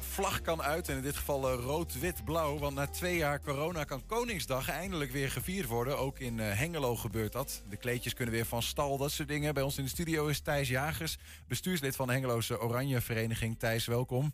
[0.00, 2.58] vlag kan uit en in dit geval eh, rood-wit-blauw.
[2.58, 5.98] Want na twee jaar corona kan Koningsdag eindelijk weer gevierd worden.
[5.98, 7.62] Ook in eh, Hengelo gebeurt dat.
[7.68, 9.54] De kleedjes kunnen weer van stal, dat soort dingen.
[9.54, 13.58] Bij ons in de studio is Thijs Jagers, bestuurslid van de Hengeloze Oranje Vereniging.
[13.58, 14.32] Thijs, welkom.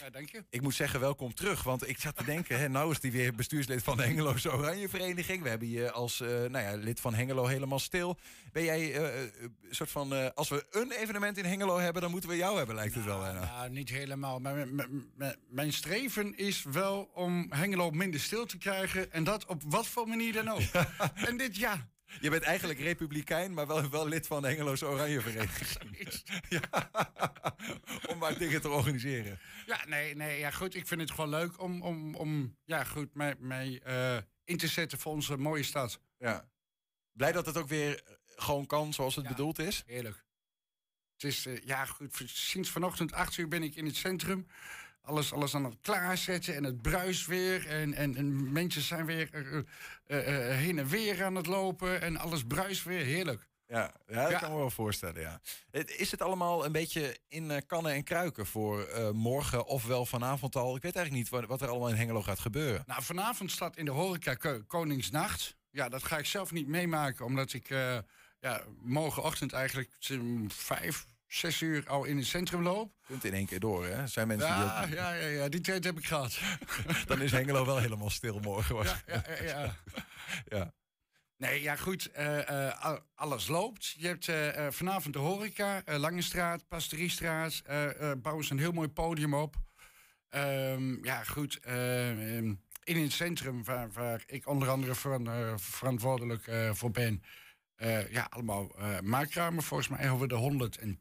[0.00, 0.44] Ja, dank je.
[0.50, 1.62] Ik moet zeggen, welkom terug.
[1.62, 4.88] Want ik zat te denken, hè, nou is die weer bestuurslid van de Hengeloze Oranje
[4.88, 5.42] Vereniging.
[5.42, 8.18] We hebben je als eh, nou ja, lid van Hengelo helemaal stil.
[8.52, 12.10] Ben jij eh, eh, een soort van, als we een evenement in Hengelo hebben, dan
[12.10, 13.20] moeten we jou hebben, lijkt het wel.
[13.20, 13.40] bijna.
[13.40, 14.38] Ja, niet helemaal.
[14.38, 14.66] Maar
[15.48, 19.12] mijn streven is wel om Hengelo minder stil te krijgen.
[19.12, 20.60] En dat op wat voor manier dan ook.
[21.28, 21.88] En dit ja.
[22.20, 26.22] Je bent eigenlijk republikein, maar wel, wel lid van de Hengeloze Oranje Vereniging.
[26.48, 26.90] ja.
[28.08, 29.38] Om maar dingen te organiseren.
[29.66, 30.74] Ja, nee, nee, ja, goed.
[30.74, 34.68] Ik vind het gewoon leuk om, om, om ja, goed, mij, mij eh, in te
[34.68, 36.00] zetten voor onze mooie stad.
[36.18, 36.48] Ja.
[37.12, 39.82] Blij dat het ook weer eh, gewoon kan zoals het bedoeld is.
[39.86, 40.24] Heerlijk.
[41.12, 42.22] Het is, eh, ja, goed.
[42.24, 44.46] Sinds vanochtend acht uur ben ik in het centrum.
[45.02, 47.66] Alles, alles aan het klaarzetten en het bruist weer.
[47.68, 49.58] En, en, en mensen zijn weer eh,
[50.06, 52.00] eh, eh, heen en weer aan het lopen.
[52.00, 53.04] En alles bruist weer.
[53.04, 53.48] Heerlijk.
[53.66, 54.38] Ja, ja dat Ja.
[54.38, 55.40] kan me wel voorstellen, ja.
[55.86, 60.76] Is het allemaal een beetje in kannen en kruiken voor morgen of wel vanavond al?
[60.76, 62.82] Ik weet eigenlijk niet wat, er allemaal in Hengelo gaat gebeuren.
[62.86, 65.56] Nou, vanavond staat in de horeca Ko- Koningsnacht.
[65.70, 67.68] Ja, dat ga ik zelf niet meemaken, omdat ik
[68.40, 72.92] ja, morgenochtend eigenlijk om vijf, zes uur al in het centrum loop.
[73.06, 74.06] Kunt in één keer door, hè?
[74.06, 74.94] Zijn mensen Ja, die...
[74.94, 76.38] ja, ja, ja, die tijd heb ik gehad.
[77.06, 78.74] Dan is Hengelo wel helemaal stil morgen.
[78.74, 79.40] waarschijnlijk.
[79.40, 79.60] Ja, ja,
[80.48, 80.56] ja.
[80.58, 80.72] Ja.
[81.36, 83.94] Nee, ja goed, eh, eh, al- alles loopt.
[83.98, 87.62] Je hebt eh, vanavond de horeca, Langestraat, Pastoriestraat.
[87.64, 89.56] eh bouwen ze een heel mooi podium op.
[90.28, 96.50] Ehm, ja goed, eh, ehm, in het centrum waar, waar ik onder andere veran- verantwoordelijk
[96.72, 97.22] voor ben...
[97.80, 99.62] eh, ja, allemaal eh maakruimen.
[99.62, 100.96] Volgens mij hebben we de 110.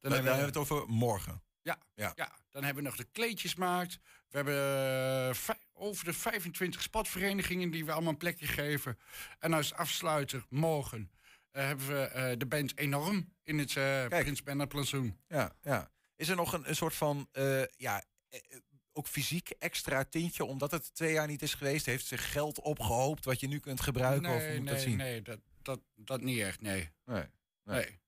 [0.00, 1.42] Dan Dan hebben we het over morgen.
[1.62, 2.12] Ja, Ja.
[2.16, 2.32] ja.
[2.50, 3.98] dan hebben we nog de kleedjesmarkt.
[4.28, 4.54] We hebben
[5.38, 8.98] eh, over de 25 sportverenigingen die we allemaal een plekje geven.
[9.38, 11.10] En als afsluiter morgen
[11.50, 15.18] eh, hebben we eh, de band Enorm in het uh, Prins Bernhard plantsoen.
[15.28, 15.90] Ja, ja.
[16.16, 18.40] Is er nog een, een soort van, eh, ja, eh,
[18.92, 21.86] ook fysiek extra tintje, omdat het twee jaar niet is geweest?
[21.86, 24.30] Heeft zich geld opgehoopt wat je nu kunt gebruiken?
[24.30, 24.96] of hoe nee, moet dat nee, zien?
[24.96, 25.38] nee, dat,
[25.68, 26.90] dat, dat niet echt, nee.
[27.04, 27.24] Nee.
[27.64, 28.00] nee.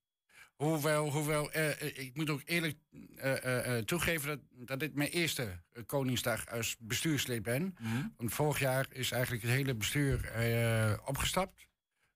[0.55, 2.79] Hoewel, hoewel eh, eh, ik moet ook eerlijk
[3.16, 7.77] eh, toegeven dat, dat dit mijn eerste Koningsdag als bestuurslid ben.
[7.81, 8.07] Mhm.
[8.16, 10.33] Want vorig jaar is eigenlijk het hele bestuur
[11.05, 11.66] opgestapt.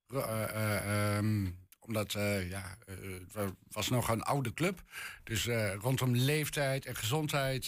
[0.08, 1.50] Ehm,
[1.86, 2.94] omdat, eh, ja, eh,
[3.32, 4.82] het was nog een oude club.
[5.24, 7.64] Dus eh, rondom leeftijd en gezondheid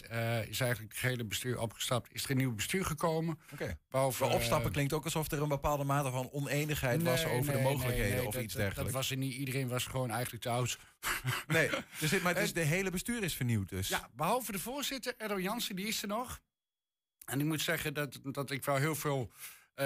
[0.48, 2.14] is eigenlijk het hele bestuur opgestapt.
[2.14, 3.38] Is er een nieuw bestuur gekomen.
[3.52, 3.79] Oké.
[4.20, 8.16] Opstappen klinkt ook alsof er een bepaalde mate van oneenigheid was Nee, over de mogelijkheden
[8.16, 8.85] nee, of dat- iets dergelijks.
[8.92, 9.35] Dat was er niet.
[9.35, 10.79] Iedereen was gewoon eigenlijk te oud.
[11.46, 13.88] Nee, dus dit, maar het is, de hele bestuur is vernieuwd dus.
[13.88, 16.40] Ja, behalve de voorzitter, Erdo Jansen, die is er nog.
[17.24, 19.33] En ik moet zeggen dat, dat ik wel heel veel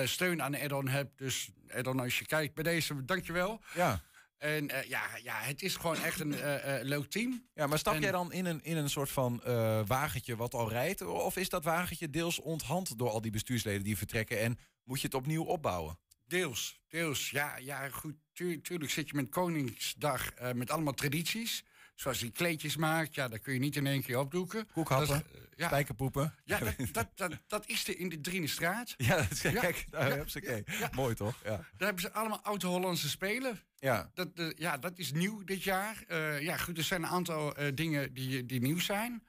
[0.04, 1.18] steun aan Erdon heb.
[1.18, 3.60] Dus Erdon, als je kijkt bij deze, dankjewel.
[3.74, 4.00] Ja.
[4.40, 7.44] En eh, ja, ja, het is gewoon echt een eh, eh, leuk team.
[7.54, 9.40] Ja, maar stap En- jij dan in een, in een soort van
[9.86, 11.02] wagentje wat al rijdt?
[11.02, 15.06] Of is dat wagentje deels onthand door al die bestuursleden die vertrekken en moet je
[15.06, 15.98] het opnieuw opbouwen?
[16.26, 17.30] Deels, deels.
[17.30, 18.14] Ja, ja goed.
[18.32, 21.64] Tu- tuurlijk zit je met Koningsdag met allemaal tradities.
[22.00, 23.14] Zoals die kleedjes maakt.
[23.14, 24.68] Ja, dat kun je niet in één keer opdoeken.
[24.72, 25.24] Koekhappen, Dat
[25.56, 25.66] ja.
[25.66, 26.34] spijkerpoepen.
[26.44, 28.94] Ja, dat, dat, dat, dat is er in de Drienestraat.
[29.06, 30.64] Ja, dat is, Ja, kijk, ja, ze.
[30.92, 31.40] Mooi toch?
[31.44, 31.50] Ja.
[31.50, 33.60] Daar hebben ze allemaal oud-Hollandse spelen.
[33.78, 34.10] Ja.
[34.14, 36.04] Dat, eh, ja, dat is nieuw dit jaar.
[36.06, 39.22] Eh, ja, goed, er zijn een aantal eh, dingen die, die nieuw zijn.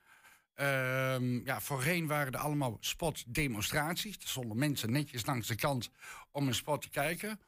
[0.53, 4.15] Ehm, ja, voorheen waren er allemaal spotdemonstraties.
[4.15, 5.89] Er stonden mensen netjes langs de kant
[6.31, 7.39] om een spot te kijken.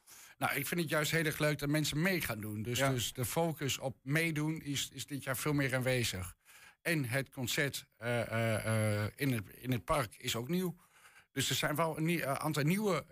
[0.43, 2.61] Nou, ik vind het juist heel erg leuk dat mensen mee gaan doen.
[2.61, 2.89] Dus, Ja.
[2.89, 6.35] dus de focus op meedoen is, is dit jaar veel meer aanwezig.
[6.81, 10.75] En het concert eh, eh, eh, in, het, in het park is ook nieuw.
[11.31, 13.05] Dus er zijn wel een aantal nieuwe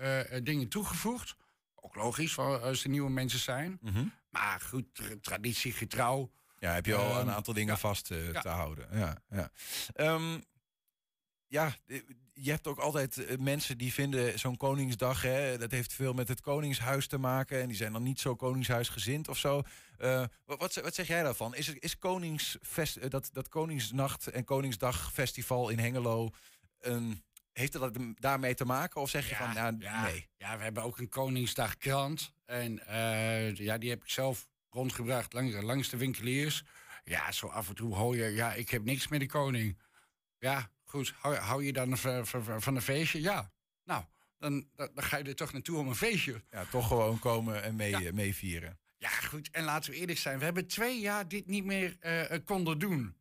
[0.43, 1.35] dingen toegevoegd.
[1.75, 3.79] Ook logisch, als er nieuwe mensen zijn.
[4.29, 6.31] Maar goed, tra- traditiegetrouw.
[6.59, 7.79] Ja, heb je al Ehm, een aantal dingen ja.
[7.79, 8.41] vast Ja.
[8.41, 8.87] te houden.
[8.97, 9.51] Ja, ja.
[9.93, 10.39] Ehm,
[11.47, 11.75] ja,
[12.33, 16.27] je hebt ook altijd eh, mensen die vinden zo'n Koningsdag, hè, dat heeft veel met
[16.27, 17.61] het Koningshuis te maken.
[17.61, 19.61] En die zijn dan niet zo Koningshuisgezind of zo.
[19.97, 21.55] Eh, wat, wat, zeg- jij daarvan?
[21.55, 26.29] Is, het- is Koningsfest, eh, dat, dat Koningsnacht en Koningsdagfestival in Hengelo,
[26.79, 29.01] een, heeft dat daarmee te maken?
[29.01, 30.27] Of zeg je van, nou, ja, nee.
[30.37, 32.33] Ja, we hebben ook een Koningsdagkrant.
[32.45, 32.81] En
[33.53, 36.63] ja, die heb ik zelf rondgebracht langs, langs de winkeliers.
[37.03, 39.77] Ja, zo af en toe hoor je, ja, ik heb niks met de koning.
[40.39, 43.21] Ja, goed, hou, hou je dan van, een feestje?
[43.21, 43.51] Ja.
[43.83, 44.03] Nou,
[44.37, 46.43] dan, dan, dan ga je er toch naartoe om een feestje.
[46.49, 48.79] Ja, toch gewoon komen en mee, eh, meevieren.
[48.97, 49.49] Ja, goed.
[49.51, 50.37] En laten we eerlijk zijn.
[50.39, 53.15] We hebben twee jaar dit niet meer eh, eh, konden doen.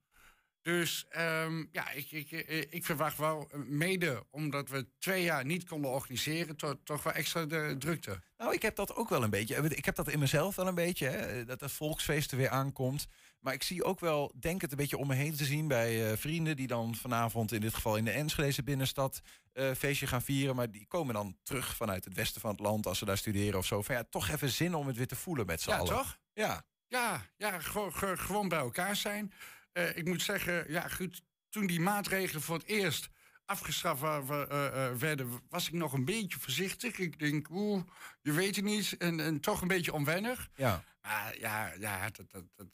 [0.62, 5.44] Dus ehm, ja, ik, ik, ik, ik verwacht wel, eh, mede omdat we twee jaar
[5.44, 8.23] niet konden organiseren, to- toch wel extra de drukte.
[8.37, 9.57] Nou, ik heb dat ook wel een beetje.
[9.68, 11.07] Ik heb dat in mezelf wel een beetje.
[11.07, 13.07] Hè, dat het volksfeest er weer aankomt.
[13.40, 16.11] Maar ik zie ook wel, denk het een beetje om me heen te zien bij
[16.11, 19.20] eh, vrienden die dan vanavond in dit geval in de Enschedeze binnenstad
[19.53, 20.57] eh feestje gaan vieren.
[20.57, 23.59] Maar die komen dan terug vanuit het westen van het land als ze daar studeren
[23.59, 23.83] of zo.
[23.83, 25.94] Van ja, toch even zin om het weer te voelen met z'n Ja, allen.
[25.94, 26.18] toch?
[26.33, 26.64] Ja.
[26.88, 29.33] Ja, ja gewoon, ge- gewoon bij elkaar zijn.
[29.72, 33.09] Eh, ik moet zeggen, ja, goed, toen die maatregelen voor het eerst
[33.44, 36.98] afgeschaft eh, eh, werden, was ik nog een beetje voorzichtig.
[36.98, 37.83] Ik denk, oeh,
[38.22, 38.96] je weet het niet.
[38.98, 40.48] En, en toch een beetje onwennig.
[40.54, 40.85] Ja.
[41.02, 42.66] Maar ja, ja dat, dat, dat,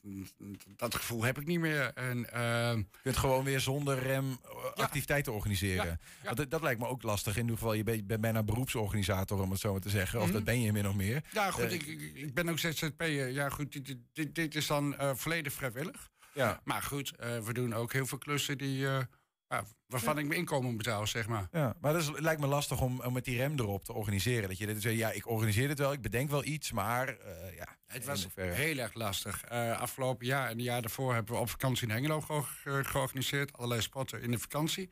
[0.76, 1.92] dat gevoel heb ik niet meer.
[1.94, 4.38] En, ehm, Je kunt gewoon weer zonder rem
[4.74, 5.84] activiteiten organiseren.
[5.86, 6.24] Ja, ja.
[6.24, 7.34] Want dat, dat lijkt me ook lastig.
[7.36, 10.18] In ieder geval, je bent, bijna beroepsorganisator, om het zo maar te zeggen.
[10.18, 10.34] Of Mhm.
[10.34, 11.24] dat ben je min of meer.
[11.32, 11.82] ja, goed, ik,
[12.14, 13.30] ik, ben ook ZZP'er.
[13.32, 16.08] Ja, goed, dit, dit- dit, is dan eh, volledig vrijwillig.
[16.36, 16.60] Ja.
[16.64, 18.98] Maar goed, eh, we doen ook heel veel klussen die, eh,
[19.48, 21.48] ja, waarvan ik mijn inkomen betaal, zeg maar.
[21.52, 24.48] Ja, maar dat is, lijkt me lastig om, om met die rem erop te organiseren.
[24.48, 27.56] Dat je dit zegt, ja, ik organiseer het wel, ik bedenk wel iets, maar eh,
[27.56, 27.66] ja.
[27.86, 29.48] Het was heel erg lastig.
[29.50, 33.52] Afgelopen jaar en het jaar daarvoor hebben we op vakantie in Hengelo ge- ge- georganiseerd.
[33.52, 34.90] Allerlei spotten in de vakantie.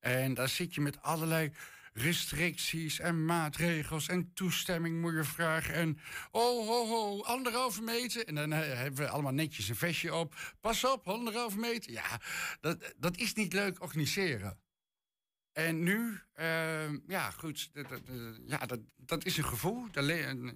[0.00, 1.52] En daar zit je met allerlei
[1.96, 5.74] restricties en maatregels en toestemming moet je vragen.
[5.74, 5.98] En
[6.30, 8.26] oh, ho, ho, anderhalve meter.
[8.26, 10.56] En dan eh, hebben we allemaal netjes een vestje op.
[10.60, 11.92] Pas op, anderhalve meter.
[11.92, 12.20] Ja,
[12.60, 14.58] dat, dat is niet leuk organiseren.
[15.52, 18.14] En nu, eh, ja, goed, dat, dat, eh,
[18.46, 19.86] ja, dat, dat is een gevoel.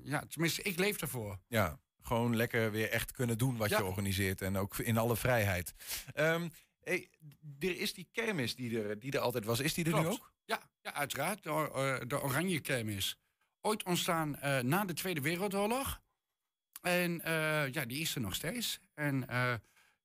[0.04, 1.38] Ja, tenminste, ik leef daarvoor.
[1.48, 3.78] Ja, gewoon lekker weer echt kunnen doen wat Ja.
[3.78, 4.42] je organiseert.
[4.42, 5.74] En ook in alle vrijheid.
[6.14, 6.48] Ehm,
[6.80, 7.10] hey,
[7.58, 9.60] er is die kermis die er, die er altijd was.
[9.60, 10.32] Is die er nu ook?
[10.50, 11.42] Ja, ja uiteraard.
[11.42, 13.16] De, or- eh, de Oranje Kermis.
[13.60, 16.00] Ooit ontstaan eh, na de Tweede Wereldoorlog.
[16.82, 18.80] En eh, ja, die is er nog steeds.
[18.94, 19.54] En eh,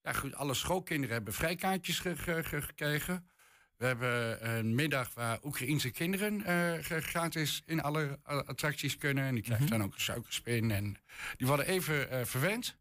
[0.02, 3.30] ja, goed, alle schoolkinderen hebben vrijkaartjes ge- ge- ge- gekregen.
[3.78, 6.44] We hebben een middag waar Oekraïense kinderen
[6.84, 9.24] gratis in alle attracties kunnen.
[9.24, 10.72] En die krijgen dan ook een suikerspin.
[10.72, 10.98] En
[11.38, 12.78] die worden even verwend.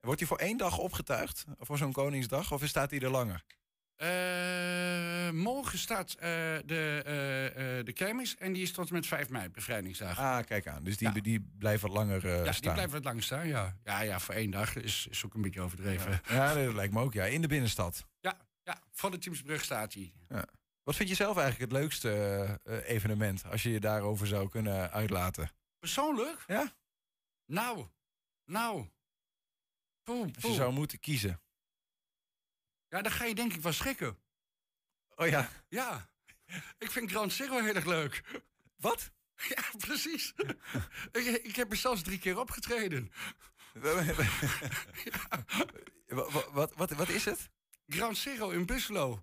[0.00, 1.44] Wordt die voor één dag opgetuigd?
[1.58, 2.52] Voor zo'n Koningsdag?
[2.52, 3.44] Of staat die er langer?
[3.96, 6.20] Eh, morgen staat eh,
[6.64, 10.18] de, eh, de kermis en die is tot en met 5 mei, bevrijdingsdag.
[10.18, 10.84] Ah, kijk aan.
[10.84, 12.72] Dus die, die blijft wat langer eh, ja, die staan.
[12.72, 13.76] blijven wat lang staan, ja.
[13.84, 16.20] Ja, ja, voor één dag is, is ook een beetje overdreven.
[16.28, 17.12] Ja, dat lijkt me ook.
[17.12, 18.06] Ja, in de binnenstad.
[18.20, 20.12] Ja, ja voor de Teamsbrug staat hij.
[20.28, 20.44] Ja.
[20.82, 23.44] Wat vind je zelf eigenlijk het leukste evenement?
[23.44, 25.50] Als je je daarover zou kunnen uitlaten.
[25.78, 26.44] Persoonlijk?
[26.46, 26.72] Ja.
[27.46, 27.86] Nou,
[28.44, 28.88] nou.
[30.04, 31.40] Als je zou moeten kiezen.
[32.96, 34.18] Ja, dan ga je denk ik wel schrikken.
[35.16, 35.50] Oh ja.
[35.68, 36.08] Ja.
[36.78, 38.22] Ik vind Grand Zero heel erg leuk.
[38.76, 39.10] Wat?
[39.48, 40.32] Ja, precies.
[41.12, 43.12] ik, ik heb er zelfs drie keer opgetreden.
[43.72, 44.04] Wa-
[46.30, 47.48] wa- wat, wat, wat is het?
[47.86, 49.22] Ground Zero in Buffalo.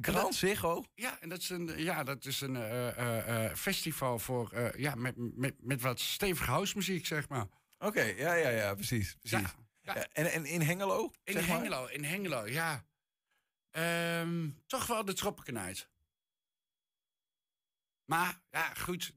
[0.00, 0.84] Grand Zero?
[0.94, 4.94] Ja, en dat is een, ja, dat is een eh, eh, eh, festival voor, ja,
[4.94, 7.46] met, met, met wat stevige housemuziek, zeg maar.
[7.78, 9.16] Oké, ja, ja, ja, precies.
[9.20, 9.40] precies.
[9.40, 9.94] Ja, ja.
[9.94, 11.12] Ja, en, en in Hengelo?
[11.24, 11.56] In zeg maar?
[11.56, 12.84] Hengelo, in Hengelo, ja.
[13.70, 15.88] Ehm, toch wel de Tropicanight.
[18.04, 19.14] Maar, ja, goed.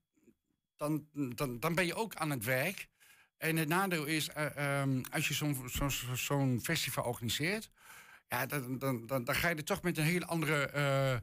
[0.75, 2.88] Dan, dan, dan ben je ook aan het werk.
[3.38, 7.69] En het nadeel is, eh, ehm, als je zo'n zo'n zo'n festival organiseert...
[8.28, 11.13] Ja, dan, dan, dan, dan ga je er toch met een hele andere eh,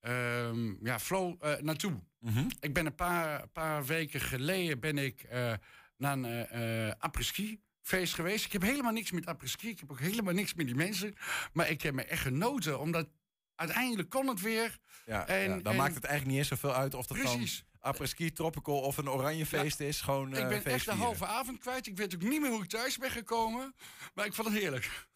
[0.00, 2.00] ehm, ja, flow eh, naartoe.
[2.18, 2.48] Mhm.
[2.60, 5.52] Ik ben een paar, paar weken geleden ben ik, eh,
[5.96, 8.44] naar een eh eh, après-ski feest geweest.
[8.44, 9.68] Ik heb helemaal niks met après-ski.
[9.68, 11.14] Ik heb ook helemaal niks met die mensen.
[11.52, 13.08] Maar ik heb me echt genoten, omdat
[13.54, 14.78] uiteindelijk kon het weer.
[15.06, 17.64] Ja, En- ja, dan en- maakt het eigenlijk niet eens zoveel uit of dat Precies.
[17.70, 20.00] dan après-ski, tropical of een oranje feest is.
[20.00, 21.86] Gewoon eh ik ben echt de halve avond kwijt.
[21.86, 23.74] Ik weet ook niet meer hoe ik thuis ben gekomen.
[24.14, 25.06] Maar ik vond het heerlijk.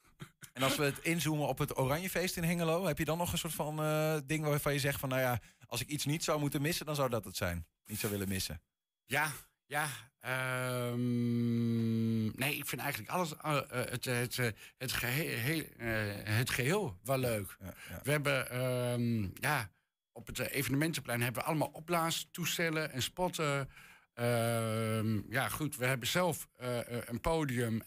[0.52, 3.38] En als we het inzoomen op het Oranjefeest in Hengelo, heb je dan nog een
[3.38, 6.40] soort van eh, ding waarvan je zegt van, nou ja, als ik iets niet zou
[6.40, 7.66] moeten missen, dan zou dat het zijn.
[7.85, 8.62] Niet zou willen missen.
[9.05, 9.33] Ja,
[9.66, 9.88] ja.
[10.20, 14.48] ehm, nee, ik vind eigenlijk alles, eh, eh, het, het, eh,
[14.79, 17.57] het, geheel, heel- eh, het geheel wel leuk.
[18.02, 19.70] We hebben, ehm, ja,
[20.12, 23.70] op het evenementenplein hebben we allemaal opblaastoestellen en spotten.
[24.14, 26.48] Ehm, ja, goed, we hebben zelf
[27.07, 27.83] een podium.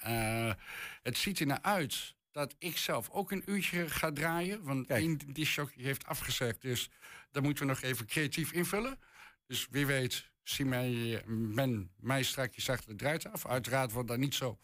[1.01, 4.63] Het ziet er naar uit dat ik zelf ook een uurtje ga draaien.
[4.63, 6.89] Want één discjockey heeft afgezegd, dus
[7.31, 8.99] dat moeten we nog even creatief invullen.
[9.47, 13.45] Dus wie weet, zie mij, men mij strakjes achter de draait af.
[13.45, 14.59] Uiteraard wordt dat niet zo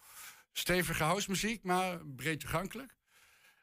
[0.51, 2.95] stevige housemuziek, maar breed toegankelijk.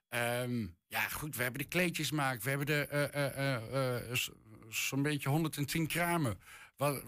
[0.08, 2.42] Ehm, ja, goed, we hebben de kleedjesmaak.
[2.42, 4.32] We hebben de, eh, eh, eh, zo-
[4.68, 6.40] zo'n beetje 110 kramen.
[6.76, 7.02] Wat,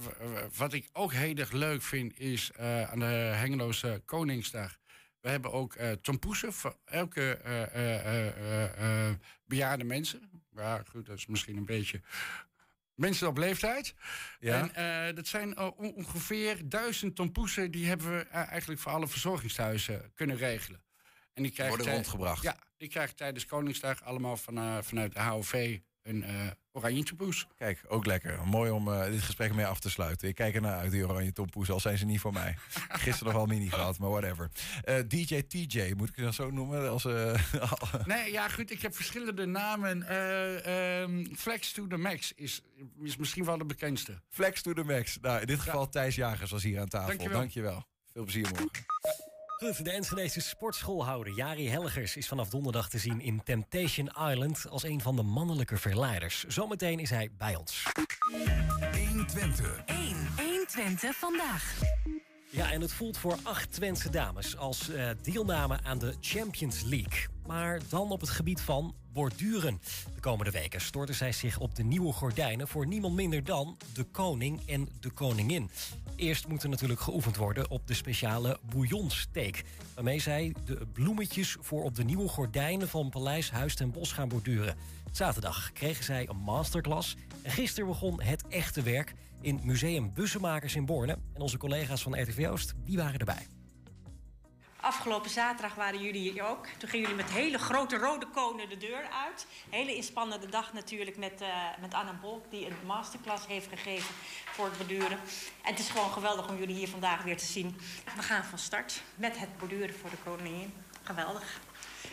[0.56, 2.52] wat ik ook heel erg leuk vind, is
[2.90, 3.04] aan de
[3.34, 4.76] Hengeloze Koningsdag.
[5.20, 7.40] We hebben ook eh tompoesen voor elke
[9.44, 10.30] bejaarde mensen.
[10.54, 12.00] Ja, goed, dat is misschien een beetje
[12.94, 13.94] mensen op leeftijd.
[14.40, 14.60] Ja.
[14.60, 14.74] En
[15.08, 17.70] eh, dat zijn eh, on- ongeveer duizend tompoesen...
[17.70, 20.82] die hebben we eh, eigenlijk voor alle verzorgingstehuizen kunnen regelen.
[21.32, 22.42] En die krijgen Worden rondgebracht.
[22.42, 26.24] Ja, die krijgen tijdens Koningsdag allemaal van, vanuit de HOV een
[26.74, 27.46] oranje tompoes.
[27.56, 28.46] Kijk, ook lekker.
[28.46, 30.28] Mooi om eh, dit gesprek mee af te sluiten.
[30.28, 32.56] Ik kijk ernaar uit, die oranje tompoes, al zijn ze niet voor mij.
[33.04, 34.50] Gisteren nog wel mini gehad, maar whatever.
[34.84, 36.90] Eh, DJ TJ, moet ik dat zo noemen?
[36.90, 37.34] Als, eh,
[38.04, 40.02] Nee, ja, goed, ik heb verschillende namen.
[40.02, 42.62] Eh, ehm, Flex to the Max is,
[43.02, 44.20] is misschien wel de bekendste.
[44.28, 45.18] Flex to the max.
[45.20, 47.08] Nou, in dit geval Thijs Jagers was hier aan tafel.
[47.08, 47.38] Dankjewel.
[47.38, 47.86] Dankjewel.
[48.12, 49.33] Veel plezier morgen.
[49.64, 54.82] Goed, de Enschedese sportschoolhouder Jari Helgers is vanaf donderdag te zien in Temptation Island als
[54.82, 56.44] een van de mannelijke verleiders.
[56.44, 57.82] Zometeen is hij bij ons.
[58.92, 59.82] 1 Twente.
[59.86, 60.16] 1.
[60.38, 61.80] 1 Twente vandaag.
[62.50, 67.26] Ja, en het voelt voor acht Twentse dames als eh, deelname aan de Champions League.
[67.46, 69.80] Maar dan op het gebied van borduren.
[70.14, 72.68] De komende weken storten zij zich op de nieuwe gordijnen...
[72.68, 75.70] voor niemand minder dan de koning en de koningin.
[76.16, 79.64] Eerst moet er natuurlijk geoefend worden op de speciale bouillonsteek...
[79.94, 82.88] waarmee zij de bloemetjes voor op de nieuwe gordijnen...
[82.88, 84.76] van Paleis Huis ten Bosch gaan borduren.
[85.12, 87.16] Zaterdag kregen zij een masterclass...
[87.42, 91.18] en gisteren begon het echte werk in Museum Bussenmakers in Borne.
[91.34, 93.46] En onze collega's van RTV Oost, die waren erbij.
[94.84, 96.66] Afgelopen zaterdag waren jullie hier ook.
[96.66, 99.46] Toen gingen jullie met hele grote rode konen de deur uit.
[99.70, 101.48] Hele inspannende dag natuurlijk met, eh,
[101.80, 102.46] met Anna Bol...
[102.50, 104.14] die een masterclass heeft gegeven
[104.44, 105.18] voor het borduren.
[105.62, 107.76] En het is gewoon geweldig om jullie hier vandaag weer te zien.
[108.16, 110.74] We gaan van start met het borduren voor de koningin.
[111.02, 111.60] Geweldig.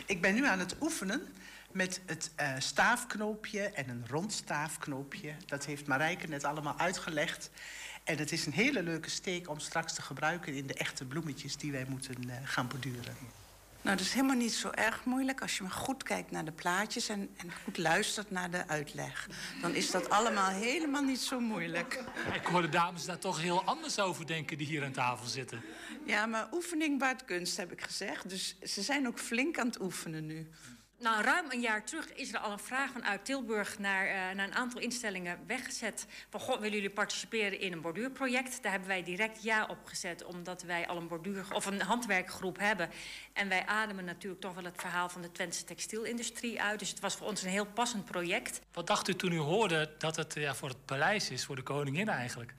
[0.06, 1.34] Ik ben nu aan het oefenen
[1.70, 5.34] met het eh, staafknoopje en een rond staafknoopje.
[5.46, 7.50] Dat heeft Marijke net allemaal uitgelegd.
[8.04, 11.56] En het is een hele leuke steek om straks te gebruiken in de echte bloemetjes
[11.56, 13.16] die wij moeten eh, gaan borduren.
[13.82, 16.52] Nou, dat is helemaal niet zo erg moeilijk als je maar goed kijkt naar de
[16.52, 19.28] plaatjes en, en goed luistert naar de uitleg.
[19.60, 22.04] Dan is dat allemaal helemaal niet zo moeilijk.
[22.34, 25.62] Ik hoor de dames daar toch heel anders over denken die hier aan tafel zitten.
[26.06, 28.28] Ja, maar oefening baart kunst, heb ik gezegd.
[28.28, 30.50] Dus ze zijn ook flink aan het oefenen nu.
[31.02, 34.46] Nou, ruim een jaar terug is er al een vraag vanuit Tilburg naar, eh, naar
[34.46, 36.06] een aantal instellingen weggezet.
[36.30, 38.62] Van, god, willen jullie participeren in een borduurproject?
[38.62, 42.58] Daar hebben wij direct ja op gezet, omdat wij al een borduur of een handwerkgroep
[42.58, 42.90] hebben.
[43.32, 46.78] En wij ademen natuurlijk toch wel het verhaal van de Twentse textielindustrie uit.
[46.78, 48.60] Dus het was voor ons een heel passend project.
[48.72, 51.62] Wat dacht u toen u hoorde dat het ja, voor het paleis is, voor de
[51.62, 52.54] koningin eigenlijk?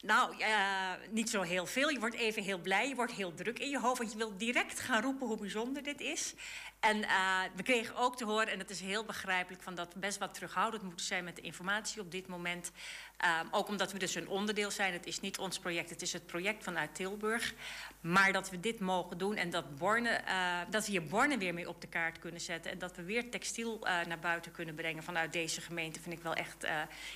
[0.00, 1.88] Nou, eh, niet zo heel veel.
[1.88, 3.98] Je wordt even heel blij, je wordt heel druk in je hoofd...
[3.98, 6.34] want je wilt direct gaan roepen hoe bijzonder dit is.
[6.80, 9.62] En eh, we kregen ook te horen, en dat is heel begrijpelijk...
[9.62, 12.70] Van dat best wat terughoudend moeten zijn met de informatie op dit moment.
[13.18, 14.92] Eh, ook omdat we dus een onderdeel zijn.
[14.92, 17.54] Het is niet ons project, het is het project vanuit Tilburg.
[18.00, 21.54] Maar dat we dit mogen doen en dat, Borne, eh, dat we hier Borne weer
[21.54, 22.70] mee op de kaart kunnen zetten...
[22.70, 26.00] en dat we weer textiel eh, naar buiten kunnen brengen vanuit deze gemeente...
[26.00, 26.66] vind ik wel echt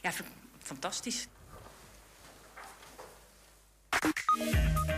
[0.03, 0.11] ja,
[0.59, 1.27] fantastisch.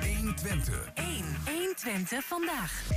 [0.02, 0.92] 1 Twente.
[0.94, 1.24] 1.
[1.46, 2.88] 1 Twente vandaag.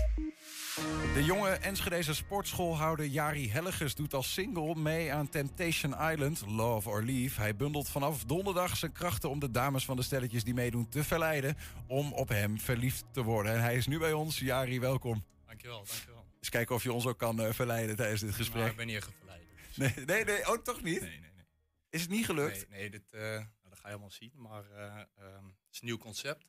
[1.13, 7.03] De jonge Enschedeze sportschoolhouder Jari Hellegers doet als single mee aan Temptation Island, Love or
[7.03, 7.41] Leave.
[7.41, 11.03] Hij bundelt vanaf donderdag zijn krachten om de dames van de stelletjes die meedoen te
[11.03, 13.53] verleiden om op hem verliefd te worden.
[13.53, 14.39] En hij is nu bij ons.
[14.39, 15.23] Jari, welkom.
[15.45, 16.25] Dankjewel, dankjewel.
[16.39, 18.57] Eens kijken of je ons ook kan eh, verleiden tijdens dit gesprek.
[18.57, 19.43] Nou, ik ben niet echt verleid.
[19.75, 21.01] Nee, nee, nee, oh, toch niet?
[21.01, 21.45] Nee, nee, nee.
[21.89, 22.69] Is het niet gelukt?
[22.69, 24.31] Nee, nee dit, eh, nou, dat ga je helemaal zien.
[24.35, 24.85] Maar eh,
[25.15, 25.45] ehm,
[25.78, 26.45] is een nieuw concept.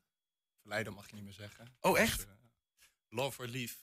[0.61, 1.77] Verleiden mag je niet meer zeggen.
[1.81, 2.19] Oh, echt?
[2.19, 2.27] Dus,
[3.09, 3.75] love or leave.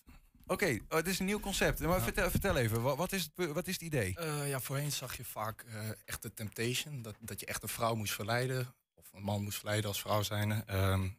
[0.47, 1.79] Oké, oh, het is een nieuw concept.
[1.79, 4.15] Maar vertel, vertel even, wa- wat is het, wat is het idee?
[4.17, 7.01] Eh, ja, voorheen zag je vaak eh echt de temptation.
[7.01, 8.75] Dat, dat je echt een vrouw moest verleiden.
[8.93, 10.65] Of een man moest verleiden als vrouw zijn.
[10.67, 11.09] Ehm,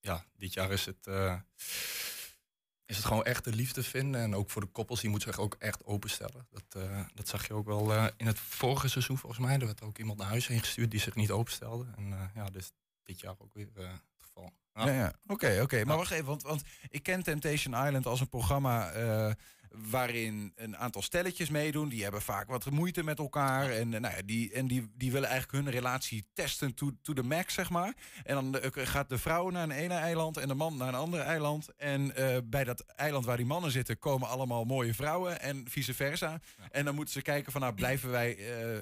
[0.00, 1.06] ja, dit jaar is het,
[2.86, 4.20] is het gewoon echt de liefde vinden.
[4.20, 6.46] En ook voor de koppels, die moeten zich ook echt openstellen.
[6.50, 6.82] Dat,
[7.14, 9.54] dat zag je ook wel in het vorige seizoen volgens mij.
[9.58, 11.86] Er werd ook iemand naar huis heen gestuurd die zich niet openstelde.
[11.96, 12.72] En ja, dus
[13.10, 14.52] dit jaar ook weer eh, het geval.
[14.74, 15.12] Ja, ja.
[15.26, 15.84] Oké, oké.
[15.84, 19.32] Maar wacht even, want, want ik ken Temptation Island als een programma eh,
[19.70, 21.88] waarin een aantal stelletjes meedoen.
[21.88, 23.70] Die hebben vaak wat moeite met elkaar.
[23.70, 27.12] En, eh, nou ja, die, en die, die willen eigenlijk hun relatie testen to, to
[27.12, 27.94] the max, zeg maar.
[28.24, 30.94] En dan eh, gaat de vrouw naar een ene eiland en de man naar een
[30.94, 31.74] andere eiland.
[31.76, 35.94] En eh, bij dat eiland waar die mannen zitten komen allemaal mooie vrouwen en vice
[35.94, 36.40] versa.
[36.70, 38.36] En dan moeten ze kijken van, nou, blijven wij,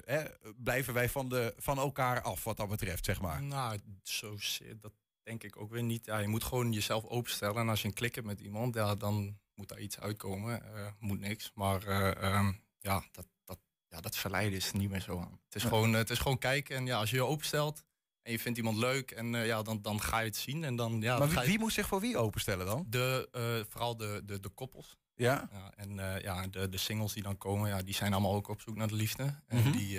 [0.05, 0.25] hè,
[0.57, 3.43] blijven wij van, de, van elkaar af wat dat betreft, zeg maar.
[3.43, 6.07] Nou, zo zit dat denk ik ook weer niet.
[6.07, 7.57] Ja, je moet gewoon jezelf openstellen.
[7.57, 10.75] En als je een klik hebt met iemand, ja, dan moet daar iets uitkomen.
[10.75, 11.51] Eh, moet niks.
[11.55, 15.41] Maar eh, ehm, ja, dat, dat, ja, dat verleiden is niet meer zo aan.
[15.45, 15.69] Het is, Ja.
[15.69, 16.77] gewoon, eh, het is gewoon kijken.
[16.77, 17.87] En ja, als je je openstelt en
[18.23, 20.65] en je vindt iemand leuk en ja, dan, dan ga je het zien.
[20.65, 22.87] En dan, ja, maar wie, ga je- wie moet zich voor wie openstellen dan?
[22.89, 23.29] De,
[23.69, 24.97] vooral de, de, de koppels.
[25.15, 25.49] Ja?
[25.77, 28.61] en eh, ja, de, de singles die dan komen, ja, die zijn allemaal ook op
[28.61, 29.43] zoek naar de liefde.
[29.47, 29.71] En Mhm.
[29.73, 29.99] die,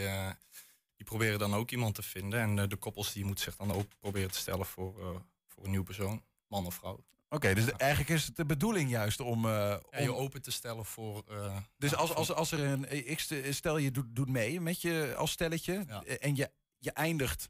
[0.95, 2.39] die proberen dan ook iemand te vinden.
[2.39, 5.86] En de koppels die moeten zich dan ook proberen te stellen voor, voor een nieuwe
[5.86, 7.03] persoon, man of vrouw.
[7.30, 9.46] Oké, dus eigenlijk is het de bedoeling juist om...
[9.46, 9.52] eh,
[9.90, 11.24] Ja, je om- open te stellen voor...
[11.28, 13.08] eh, dus ja, als, als, als er een...
[13.08, 15.86] Ik st- stel je doet, doet mee met je als stelletje...
[16.06, 17.50] eh, en je, je eindigt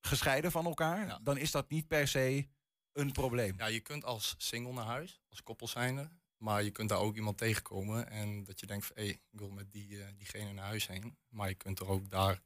[0.00, 1.18] gescheiden van elkaar...
[1.22, 2.48] dan is dat niet per se
[2.92, 3.54] een probleem.
[3.58, 6.10] Ja, je kunt als single naar huis, als koppel zijnde.
[6.36, 8.10] Maar je kunt daar ook iemand tegenkomen.
[8.10, 11.16] En dat je denkt van, hé, ik wil met die, eh, diegene naar huis heen.
[11.28, 12.40] Maar je kunt er ook daar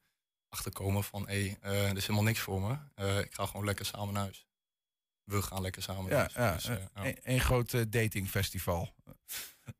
[0.48, 2.76] achter komen van, hé, eh, er is helemaal niks voor me.
[2.94, 4.46] Eh, ik ga gewoon lekker samen naar huis.
[5.24, 7.04] We gaan lekker samen Ja, ja, Dus, eh, ja.
[7.06, 8.94] een, een groot eh, datingfestival.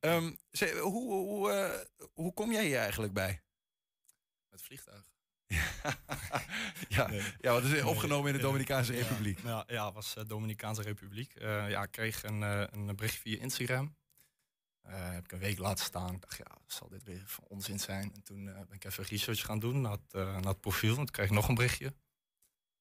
[0.01, 3.43] Ehm, ze- hoe, hoe, eh, hoe kom jij hier eigenlijk bij?
[4.49, 5.11] Met vliegtuig.
[6.89, 8.43] Ja, ja, wat is opgenomen in de.
[8.43, 9.39] Dominicaanse Ja, Republiek.
[9.43, 11.35] Ja, ja, het was Dominicaanse Republiek.
[11.41, 13.97] Uh, ja, ik kreeg een, uh, een bericht via Instagram.
[14.87, 16.15] Uh, heb ik een week laten staan.
[16.15, 18.15] Ik dacht, ja, zal dit weer van onzin zijn?
[18.15, 20.91] En toen ben ik even research gaan doen naar het, naar het profiel.
[20.91, 21.95] En toen kreeg ik nog een berichtje.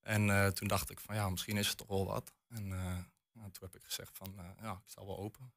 [0.01, 2.33] En toen dacht ik van, ja, misschien is het toch wel wat.
[2.51, 5.53] En nou, toen heb ik gezegd van, ja, ik sta wel open.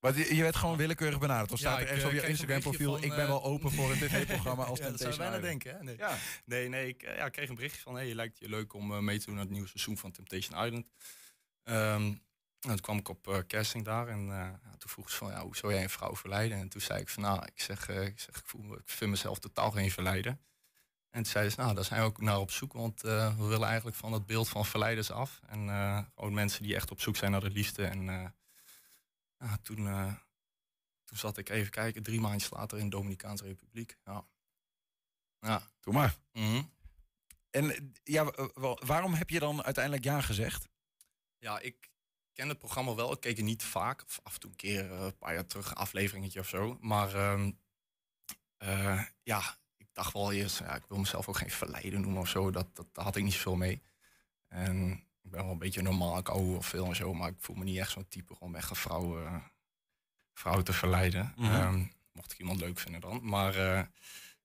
[0.00, 1.52] Maar je, je werd gewoon willekeurig benaderd.
[1.52, 3.02] Of staat Ja, er ergens eh, op je Instagram-profiel...
[3.02, 5.62] ik ben wel open voor een tv-programma als ja, dat zou je Temptation bijna Island.
[5.62, 5.84] denken, hè?
[5.84, 6.18] Nee, Ja.
[6.44, 7.94] nee, nee ik, eh, ja, kreeg een berichtje van...
[7.94, 10.64] hey, lijkt je leuk om eh, mee te doen aan het nieuwe seizoen van Temptation
[10.64, 10.86] Island.
[11.62, 12.02] Ehm,
[12.62, 15.30] en toen kwam ik op eh, casting daar en eh, toen vroeg ze van...
[15.30, 16.58] Ja, hoe zou jij een vrouw verleiden?
[16.58, 18.88] En toen zei ik van, nou, ik zeg, eh, ik, zeg ik, voel me, ik
[18.88, 20.38] vind mezelf totaal geen verleider.
[21.12, 22.72] En toen zei ze, nou, daar zijn we ook naar op zoek...
[22.72, 25.40] want eh, we willen eigenlijk van dat beeld van verleiders af.
[25.46, 27.84] En eh, gewoon mensen die echt op zoek zijn naar de liefde.
[27.86, 28.28] En eh,
[29.38, 29.76] ja, toen...
[31.04, 33.96] toen zat ik even kijken, drie maandjes later in de Dominicaanse Republiek.
[34.04, 34.24] Ja.
[35.40, 35.62] ja.
[35.80, 36.16] Doe maar.
[36.32, 36.62] Mhm.
[37.50, 40.68] En ja, wa- wa- waarom heb je dan uiteindelijk ja gezegd?
[41.38, 41.90] Ja, ik
[42.32, 43.12] ken het programma wel.
[43.12, 44.02] Ik keek het niet vaak.
[44.04, 46.78] Of af en toe een keer, een paar jaar terug, een afleveringetje of zo.
[46.80, 47.52] Maar ehm,
[48.56, 49.58] eh, ja,
[49.92, 52.50] dacht wel eerst, ja, ik wil mezelf ook geen verleiden noemen of zo.
[52.50, 53.82] Dat, dat, daar had ik niet zoveel mee.
[54.48, 57.14] En ik ben wel een beetje normaal, ik hou wel veel en zo.
[57.14, 59.36] Maar ik voel me niet echt zo'n type om echt een vrouw, eh,
[60.32, 61.32] vrouw te verleiden.
[61.36, 61.52] Mhm.
[61.52, 63.20] Ehm, mocht ik iemand leuk vinden dan.
[63.22, 63.82] Maar eh,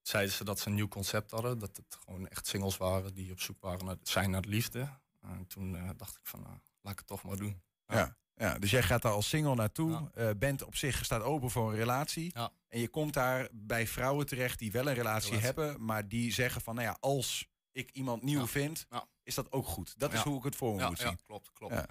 [0.01, 1.59] zeiden ze dat ze een nieuw concept hadden.
[1.59, 4.89] Dat het gewoon echt singles waren die op zoek waren naar, zijn naar de liefde.
[5.21, 7.61] En toen eh, dacht ik van, nou, laat ik het toch maar doen.
[7.87, 8.17] Ja.
[8.37, 11.69] Ja, dus jij gaat daar als single naartoe, eh, bent op zich, staat open voor
[11.69, 12.33] een relatie.
[12.67, 15.45] En je komt daar bij vrouwen terecht die wel een relatie, Relatie.
[15.45, 18.85] hebben, maar die zeggen van, nou ja, als ik iemand nieuw vind,
[19.23, 19.93] is dat ook goed.
[19.99, 21.19] Dat is hoe ik het voor me moet ja, zien.
[21.25, 21.85] klopt, klopt.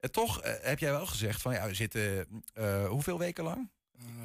[0.00, 3.70] En toch eh, heb jij wel gezegd van, ja, we zitten eh, hoeveel weken lang?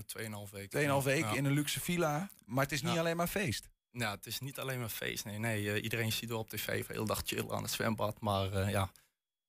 [0.05, 0.69] Tweeënhalf weken.
[0.69, 3.69] Tweeënhalf weken in een luxe villa, maar het is niet alleen maar feest.
[3.91, 5.25] Ja, het is niet alleen maar feest.
[5.25, 5.81] Nee, nee.
[5.81, 8.19] iedereen ziet wel op tv de hele dag chillen aan het zwembad.
[8.19, 8.91] Maar ja,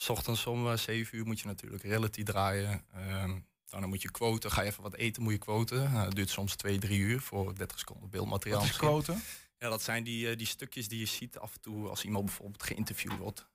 [0.02, 2.84] s ochtends om eh, 7 uur moet je natuurlijk reality draaien.
[2.94, 3.38] Ehm
[3.70, 4.50] daarna moet je quoten.
[4.50, 5.92] Ga je even wat eten, moet je quoten.
[5.92, 8.60] Dat duurt soms 2, 3 uur voor 30 seconden beeldmateriaal.
[8.60, 9.22] Wat is quoten?
[9.58, 12.24] Ja, dat zijn die, eh, die stukjes die je ziet af en toe als iemand
[12.24, 13.46] bijvoorbeeld geïnterviewd wordt.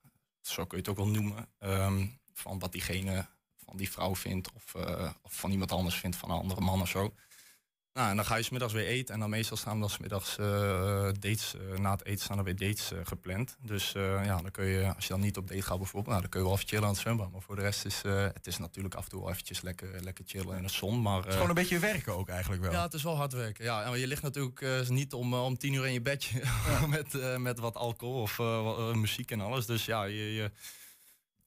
[0.41, 1.47] Zo kun je het ook wel noemen.
[1.59, 3.27] Ehm, van wat diegene
[3.65, 6.81] van die vrouw vindt of, eh, of van iemand anders vindt van een andere man
[6.81, 7.13] of zo.
[7.95, 9.13] Nou, en dan ga je smiddags weer eten.
[9.13, 11.55] En dan meestal staan dan smiddags eh dates.
[11.55, 13.57] eh, na het eten staan er weer dates eh, gepland.
[13.61, 16.29] Dus ja, dan kun je, als je dan niet op date gaat bijvoorbeeld, nou, dan
[16.29, 17.31] kun je wel even chillen aan het zwembad.
[17.31, 18.01] Maar voor de rest is
[18.33, 21.01] het is natuurlijk af en toe wel eventjes lekker, lekker chillen in de zon.
[21.01, 22.71] Maar, Het is gewoon een beetje werken ook eigenlijk wel.
[22.71, 23.63] ja, het is wel hard werken.
[23.63, 26.41] Ja, en je ligt natuurlijk niet om, om tien uur in je bedje
[26.89, 28.37] met, met wat alcohol of
[28.95, 29.65] muziek en alles.
[29.65, 30.51] Dus ja, je, je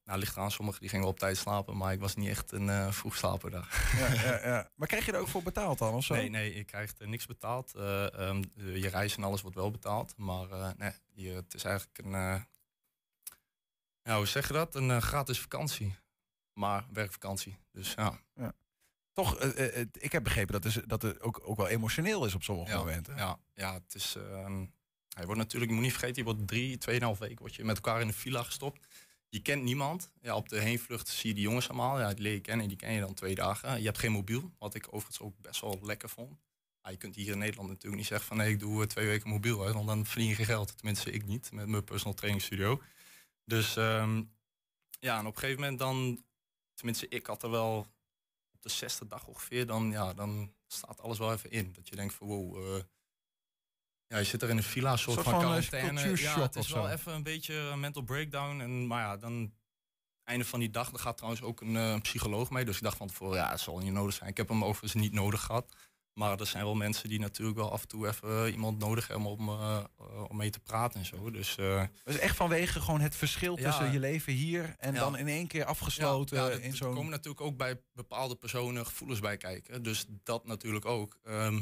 [0.09, 0.51] nou, ligt eraan.
[0.51, 3.93] Sommigen die gingen op tijd slapen, maar ik was niet echt een eh vroegslaper daar.
[3.97, 4.69] Ja, ja, ja.
[4.75, 6.13] Maar krijg je er ook voor betaald dan of zo?
[6.13, 7.75] Nee, nee, je krijgt er niks betaald.
[7.75, 10.13] Eh, ehm, je reis en alles wordt wel betaald.
[10.17, 12.11] Maar eh, nee, je, het is eigenlijk een...
[14.01, 14.75] ja, hoe zeg je dat?
[14.75, 15.95] Een gratis vakantie.
[16.53, 17.57] Maar werkvakantie.
[17.71, 18.19] Dus ja.
[18.35, 18.53] Ja.
[19.13, 19.39] Toch,
[19.91, 22.77] ik heb begrepen dat, is, dat het ook, ook wel emotioneel is op sommige ja,
[22.77, 23.15] momenten.
[23.15, 24.15] Ja, ja, het is.
[24.15, 24.65] ehm,
[25.15, 27.75] hij wordt natuurlijk, je moet niet vergeten, je wordt drie, tweeënhalf week word je met
[27.75, 28.87] elkaar in een villa gestopt.
[29.29, 30.11] Je kent niemand.
[30.21, 31.99] Ja, op de heenvlucht zie je die jongens allemaal.
[31.99, 33.79] Ja, die leer je kennen, die ken je dan twee dagen.
[33.79, 36.39] Je hebt geen mobiel, wat ik overigens ook best wel lekker vond.
[36.89, 39.29] Je kunt hier in Nederland natuurlijk niet zeggen van nee, ik doe eh, twee weken
[39.29, 40.77] mobiel, want dan verdien je geld.
[40.77, 42.81] Tenminste, ik niet, met mijn personal training studio.
[43.45, 44.23] Dus ehm,
[44.99, 46.25] ja, en op een gegeven moment dan,
[46.73, 47.77] tenminste, ik had er wel
[48.51, 51.73] op de zesde dag ongeveer, dan, ja, dan staat alles wel even in.
[51.73, 52.83] Dat je denkt van wow, eh,
[54.09, 56.21] ja, je zit er in een villa, soort, Soort van, van, eh, quarantaine.
[56.21, 58.59] Ja, het is wel even een beetje een mental breakdown.
[58.61, 59.53] En, maar ja, dan
[60.23, 62.65] einde van die dag, er gaat trouwens ook een eh, psycholoog mee.
[62.65, 64.29] Dus ik dacht van tevoren, ja, het zal niet nodig zijn.
[64.29, 65.75] Ik heb hem overigens niet nodig gehad.
[66.13, 69.07] Maar er zijn wel mensen die natuurlijk wel af en toe even eh, iemand nodig
[69.07, 71.31] hebben om, eh, eh, om mee te praten en zo.
[71.31, 73.63] Dus, eh, Dus echt vanwege gewoon het verschil Ja.
[73.69, 74.99] tussen je leven hier en Ja.
[74.99, 76.93] dan in één keer afgesloten Ja, ja, in er zo'n...
[76.93, 79.83] komen natuurlijk ook bij bepaalde personen gevoelens bij kijken.
[79.83, 81.17] Dus dat natuurlijk ook.
[81.23, 81.59] Ehm,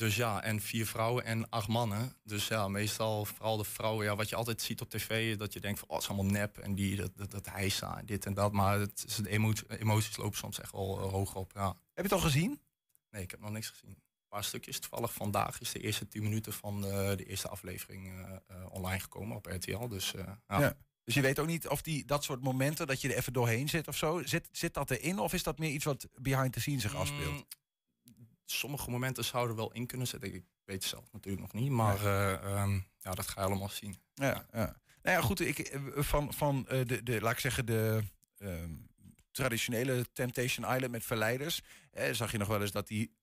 [0.00, 2.16] dus ja, en vier vrouwen en acht mannen.
[2.24, 5.60] Dus ja, meestal vooral de vrouwen, ja, wat je altijd ziet op tv, dat je
[5.60, 8.26] denkt van, oh, het is allemaal nep en die, dat, dat, dat hijsa en dit
[8.26, 8.52] en dat.
[8.52, 11.66] Maar het de emo- emoties lopen soms echt wel eh, hoog op, ja.
[11.66, 12.60] Heb je het al gezien?
[13.10, 13.90] Nee, ik heb nog niks gezien.
[13.90, 14.78] Een paar stukjes.
[14.78, 18.12] Toevallig vandaag is de eerste tien minuten van eh, de eerste aflevering
[18.46, 19.88] eh, online gekomen op RTL.
[19.88, 20.42] Dus ja.
[20.48, 20.76] Ja.
[21.04, 23.68] Dus je weet ook niet of die, dat soort momenten, dat je er even doorheen
[23.68, 24.22] zit of zo.
[24.24, 27.32] Zit, zit dat erin of is dat meer iets wat behind the scenes zich afspeelt?
[27.32, 27.44] Mm,
[28.50, 30.34] sommige momenten zouden wel in kunnen zitten.
[30.34, 31.70] Ik weet het zelf natuurlijk nog niet.
[31.70, 34.00] Maar eh, ehm, ja, dat ga je allemaal zien.
[34.14, 34.80] Ja, ja.
[35.02, 38.02] Nou ja, goed, ik, eh, van, van eh, de, de, laat ik zeggen, de
[38.38, 38.74] ehm,
[39.30, 41.60] traditionele Temptation Island met verleiders.
[41.90, 43.14] Eh, zag je nog wel eens dat die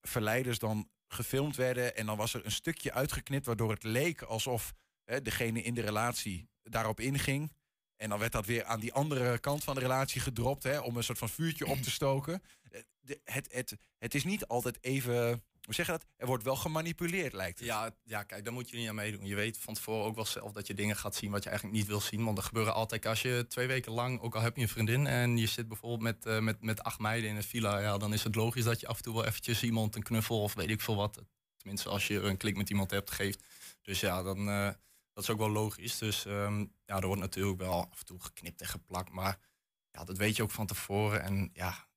[0.00, 4.72] verleiders dan gefilmd werden en dan was er een stukje uitgeknipt waardoor het leek alsof
[5.22, 7.52] degene in de relatie daarop inging.
[8.00, 10.96] En dan werd dat weer aan die andere kant van de relatie gedropt hè, om
[10.96, 12.42] een soort van vuurtje op te stoken.
[12.70, 12.80] Eh,
[13.24, 16.06] het, het, het is niet altijd even, hoe zeg je dat?
[16.16, 17.68] Er wordt wel gemanipuleerd, lijkt het.
[17.68, 19.26] Ja, ja, kijk, daar moet je niet aan meedoen.
[19.26, 21.78] Je weet van tevoren ook wel zelf dat je dingen gaat zien wat je eigenlijk
[21.78, 22.24] niet wil zien.
[22.24, 25.06] Want er gebeuren altijd, als je twee weken lang, ook al heb je een vriendin
[25.06, 28.12] en je zit bijvoorbeeld met, eh, met, met acht meiden in een villa, ja, dan
[28.12, 30.70] is het logisch dat je af en toe wel eventjes iemand een knuffel of weet
[30.70, 31.22] ik veel wat.
[31.56, 33.44] Tenminste, als je een klik met iemand hebt, geeft.
[33.82, 34.70] Dus ja, dan, eh,
[35.12, 35.98] dat is ook wel logisch.
[35.98, 39.10] Dus ehm, ja, er wordt natuurlijk wel af en toe geknipt en geplakt.
[39.10, 39.38] Maar
[39.90, 41.22] ja, dat weet je ook van tevoren.
[41.22, 41.88] En ja,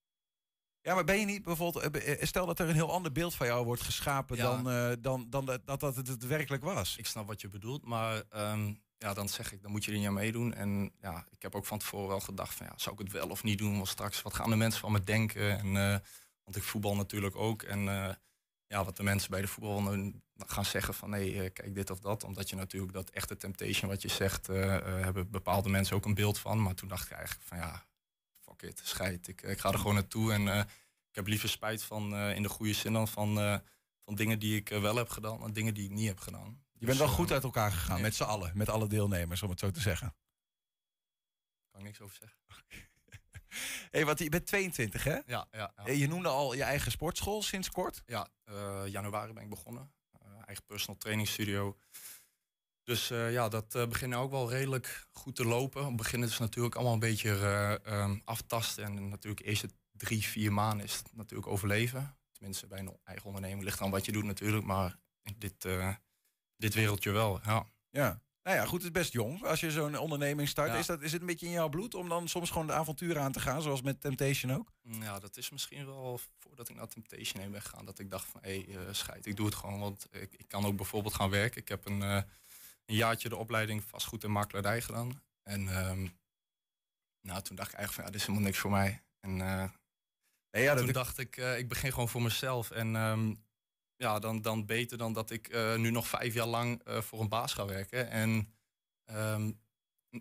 [0.82, 3.36] Ja, maar ben je niet bijvoorbeeld, eh, eh, stel dat er een heel ander beeld
[3.36, 4.44] van jou wordt geschapen Ja.
[4.44, 6.98] dan, eh, dan, dan dat, dat dat het, het werkelijk was.
[6.98, 9.98] Ik snap wat je bedoelt, maar ehm, ja, dan zeg ik, dan moet je er
[9.98, 10.54] niet aan meedoen.
[10.54, 13.30] En ja, ik heb ook van tevoren wel gedacht van, ja, zou ik het wel
[13.30, 13.76] of niet doen?
[13.76, 15.60] Want straks, wat gaan de mensen van me denken?
[15.60, 15.74] En,
[16.44, 17.62] want ik voetbal natuurlijk ook.
[17.64, 17.86] En
[18.74, 22.00] ja, wat de mensen bij de voetbal gaan zeggen van, nee, eh, kijk dit of
[22.00, 22.24] dat.
[22.24, 26.06] Omdat je natuurlijk dat echte temptation wat je zegt, eh, eh, hebben bepaalde mensen ook
[26.06, 26.62] een beeld van.
[26.62, 27.86] Maar toen dacht ik eigenlijk van, ja,
[28.40, 29.28] fuck it, scheid.
[29.28, 30.48] Ik, ik ga er gewoon naartoe en
[31.10, 33.62] ik heb liever spijt van, in de goede zin dan van,
[34.06, 36.64] van dingen die ik wel heb gedaan dan dingen die ik niet heb gedaan.
[36.84, 39.44] Je bent wel Dus, goed eh, uit elkaar gegaan, met z'n allen, met alle deelnemers,
[39.44, 40.16] om het zo te zeggen.
[41.72, 42.38] kan ik niks over zeggen.
[43.92, 45.14] hey, want je bent 22, hè?
[45.14, 45.74] Ja, ja, ja.
[45.76, 48.04] Eh, Je noemde al je eigen sportschool sinds kort.
[48.06, 49.92] Ja, eh, januari ben ik begonnen.
[50.12, 51.78] Eh, eigen personal training studio.
[52.84, 55.82] Dus ja, dat eh begint ook wel redelijk goed te lopen.
[55.82, 58.84] Op het begin is het natuurlijk allemaal een beetje eh, ehm, aftasten.
[58.84, 62.18] En natuurlijk de eerste drie, vier maanden is het natuurlijk overleven.
[62.32, 64.66] Tenminste, bij een eigen onderneming ligt aan wat je doet natuurlijk.
[64.66, 64.98] Maar
[65.38, 65.68] dit,
[66.58, 67.66] dit wereldje wel, ja.
[67.90, 68.22] Ja.
[68.44, 69.44] Nou ja, goed, het is best jong.
[69.44, 70.78] Als je zo'n onderneming start, Ja.
[70.78, 73.22] is, dat, is het een beetje in jouw bloed om dan soms gewoon de avonturen
[73.22, 74.72] aan te gaan, zoals met Temptation ook?
[74.82, 77.86] Ja, dat is misschien wel voordat ik naar Temptation heen ben gegaan.
[77.86, 79.80] Dat ik dacht van, hé, hey, eh, scheid, ik doe het gewoon.
[79.80, 81.62] Want ik, ik kan ook bijvoorbeeld gaan werken.
[81.62, 82.22] Ik heb een, eh,
[82.86, 85.22] een jaartje de opleiding vastgoed en makelaardij gedaan.
[85.44, 86.08] En ehm,
[87.22, 89.04] nou, toen dacht ik eigenlijk van, ja, dit is helemaal niks voor mij.
[89.20, 89.70] En eh,
[90.52, 92.72] Nee, ja, toen dacht ik, ik begin gewoon voor mezelf.
[92.72, 93.34] En ehm,
[93.98, 97.20] ja, dan, dan beter dan dat ik eh, nu nog vijf jaar lang eh, voor
[97.22, 98.10] een baas ga werken.
[98.10, 98.54] En
[99.06, 99.52] ehm,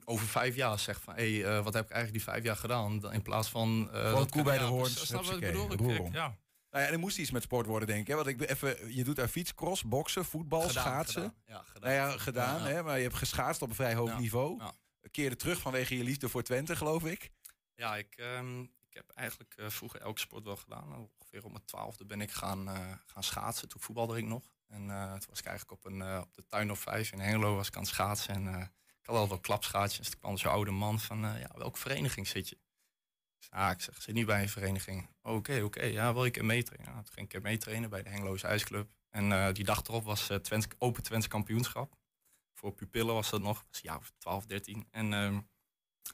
[0.05, 2.57] over vijf jaar zeg van, hé, hey, eh, wat heb ik eigenlijk die vijf jaar
[2.57, 3.13] gedaan?
[3.13, 3.89] In plaats van...
[3.93, 5.93] eh, Gewoon dat koe bij de hoorns, Snap je wat ik bedoel?
[6.07, 6.41] Ik- ja.
[6.71, 8.07] Nou ja, en er moest iets met sport worden, denk ik.
[8.07, 8.15] Hè?
[8.15, 11.23] Want ik ben even, je doet daar fietscross, boksen, voetbal, Gedaan, schaatsen.
[11.23, 11.35] gedaan.
[11.47, 11.91] Ja, gedaan.
[11.91, 12.75] Nou ja, gedaan, Ja, ja.
[12.75, 12.83] Hè?
[12.83, 14.59] maar je hebt geschaatst op een vrij hoog Ja, niveau.
[14.63, 14.73] ja.
[15.11, 17.31] Keerde terug vanwege je liefde voor Twente, geloof ik.
[17.75, 21.09] Ja, ik, ehm, ik heb eigenlijk eh, vroeger elke sport wel gedaan.
[21.33, 23.69] Ongeveer op mijn twaalfde ben ik gaan, eh, gaan schaatsen.
[23.69, 24.43] Toen voetbalde ik nog.
[24.67, 27.21] En eh, toen was ik eigenlijk op, een, eh, op de tuin of vijf in
[27.21, 28.35] Hengelo was ik aan het schaatsen.
[28.35, 28.61] En
[29.01, 30.11] ik had al wel klapschaatsjes.
[30.11, 32.59] Toen kwam zo'n oude man van, ja, welke vereniging zit je?
[33.51, 35.09] Ah, ik zeg, zit niet bij een vereniging.
[35.23, 36.93] Oké, oké, ja, wil ik een meetrainen?
[36.93, 38.91] Nou, toen ging ik een meetrainen bij de Hengeloze IJsclub.
[39.11, 40.31] En die dag erop was
[40.79, 41.97] Open Twents kampioenschap.
[42.55, 44.87] Voor pupillen was dat nog, was jaar of 12, 13.
[44.91, 45.39] En ehm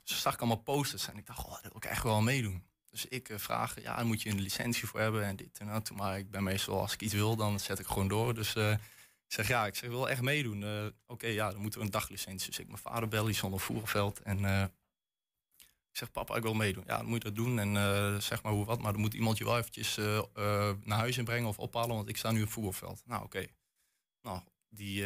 [0.05, 2.68] zo zag ik allemaal posters en ik dacht, oh, daar wil ik echt wel meedoen.
[2.91, 5.67] Dus ik eh, vraag, ja, daar moet je een licentie voor hebben en dit en
[5.67, 5.91] dat.
[5.91, 8.35] Maar ik ben meestal, als ik iets wil, dan zet ik gewoon door.
[8.35, 10.63] Dus eh, ik zeg, ja, ik zeg, wil echt meedoen.
[10.65, 12.49] Eh, Oké, ja, dan moeten we een daglicentie.
[12.49, 14.23] Dus ik mijn vader bel, die Voerenveld.
[14.23, 14.39] En
[15.91, 16.85] ik zeg, papa, ik wil meedoen.
[16.87, 17.59] Ja, dan moet je dat doen.
[17.59, 19.97] En zeg maar hoe wat, maar dan moet iemand je wel eventjes
[20.85, 21.97] naar huis inbrengen of ophalen.
[21.97, 23.03] Want ik sta nu op Voerenveld.
[23.07, 23.47] Nou, oké.
[24.23, 25.05] Nou, die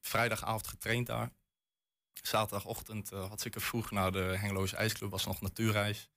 [0.00, 1.32] vrijdagavond getraind daar.
[2.22, 6.10] Zaterdagochtend had ik er vroeg naar de Hengeloze IJsclub, was nog natuurreis.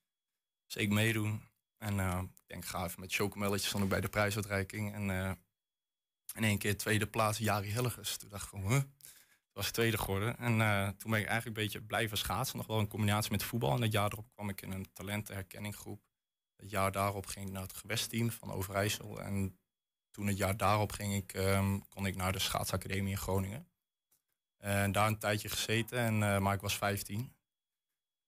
[0.74, 1.42] Dus ik meedoen.
[1.78, 4.94] En uh, ik denk, ga even met chocomelletjes stond ik bij de prijsuitreiking.
[4.94, 5.32] En uh,
[6.34, 8.18] in één keer tweede plaats Jari Hilligers.
[8.18, 8.82] Toen dacht ik van, huh?
[9.52, 10.38] Was tweede geworden.
[10.38, 12.58] En uh, toen ben ik eigenlijk een beetje blijven schaatsen.
[12.58, 13.76] Nog wel in combinatie met voetbal.
[13.76, 16.02] En het jaar erop kwam ik in een talentenherkenninggroep.
[16.56, 19.22] het jaar daarop ging ik naar het gewestteam van Overijssel.
[19.22, 19.60] En
[20.12, 23.68] toen het jaar daarop ging ik, ehm, kon ik naar de schaatsacademie in Groningen.
[24.58, 27.34] En daar een tijdje gezeten, en, eh, maar ik was 15.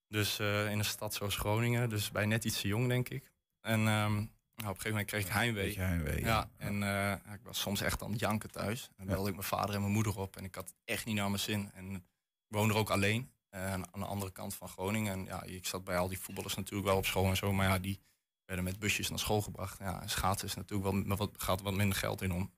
[0.07, 3.31] Dus eh, in een stad zoals Groningen, dus bij net iets te jong, denk ik.
[3.61, 5.75] En ehm, nou, op een gegeven moment kreeg ik heimwee.
[5.77, 6.25] Heimwee, ja.
[6.27, 6.49] ja.
[6.57, 8.83] En eh, ik was soms echt aan het janken thuis.
[8.87, 10.37] En dan belde ik mijn vader en mijn moeder op.
[10.37, 11.71] En ik had echt niet naar mijn zin.
[11.73, 12.01] En ik
[12.47, 13.31] woonde er ook alleen.
[13.49, 15.13] eh, aan de andere kant van Groningen.
[15.13, 17.53] En ja, ik zat bij al die voetballers natuurlijk wel op school en zo.
[17.53, 18.01] Maar ja, die
[18.45, 19.79] werden met busjes naar school gebracht.
[19.79, 22.53] Ja, en schaatsen is natuurlijk wel, wat, gaat er wat minder geld in om.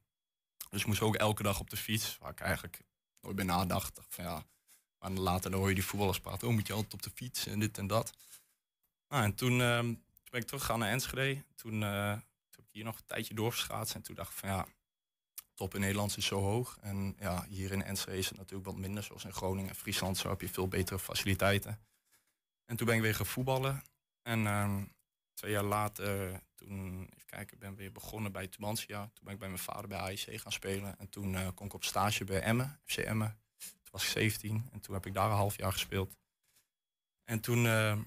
[0.69, 2.17] Dus ik moest ook elke dag op de fiets.
[2.17, 2.81] Waar ik eigenlijk
[3.21, 3.95] nooit bij nadacht.
[3.95, 4.43] Dacht Van, ja,
[4.99, 6.47] maar later hoor je die voetballers praten.
[6.47, 8.13] Oh, moet je altijd op de fiets en dit en dat.
[9.07, 9.93] Nou, en toen, ehm,
[10.29, 11.43] ben ik teruggegaan naar Enschede.
[11.55, 13.95] Toen, eh, toen heb ik hier nog een tijdje doorgeschaatst.
[13.95, 14.67] En toen dacht ik van ja,
[15.53, 16.77] top in Nederland is zo hoog.
[16.81, 19.03] En ja, hier in Enschede is het natuurlijk wat minder.
[19.03, 20.17] Zoals in Groningen en Friesland.
[20.17, 21.79] Zo heb je veel betere faciliteiten.
[22.65, 23.83] En toen ben ik weer gaan voetballen.
[24.21, 24.83] En ehm,
[25.33, 29.09] twee jaar later, toen, even kijken, ben weer begonnen bij Tubantia.
[29.13, 30.99] Toen ben ik bij mijn vader bij AIC gaan spelen.
[30.99, 33.39] En toen eh, kon ik op stage bij Emmen, FC Emmen.
[33.87, 36.17] Toen was ik 17 en toen heb ik daar een half jaar gespeeld.
[37.23, 37.97] En toen eh,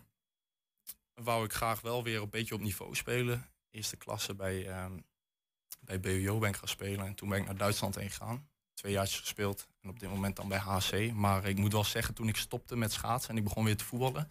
[1.15, 3.51] wou ik graag wel weer een beetje op niveau spelen.
[3.71, 4.99] Eerste klasse bij, ehm
[5.81, 7.07] bij BUO ben ik gaan spelen.
[7.07, 8.49] En toen ben ik naar Duitsland heen gegaan.
[8.75, 9.69] Twee jaar gespeeld.
[9.83, 11.13] En op dit moment dan bij HC.
[11.13, 13.85] Maar ik moet wel zeggen, toen ik stopte met schaatsen en ik begon weer te
[13.85, 14.31] voetballen...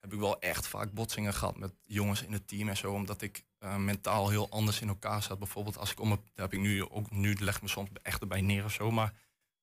[0.00, 2.92] heb ik wel echt vaak botsingen gehad met jongens in het team en zo.
[2.92, 5.38] Omdat ik eh, mentaal heel anders in elkaar zat.
[5.38, 6.08] Bijvoorbeeld als ik om.
[6.08, 7.10] Daar heb ik nu ook...
[7.10, 8.90] Nu leg me soms echt erbij neer of zo.
[8.90, 9.14] Maar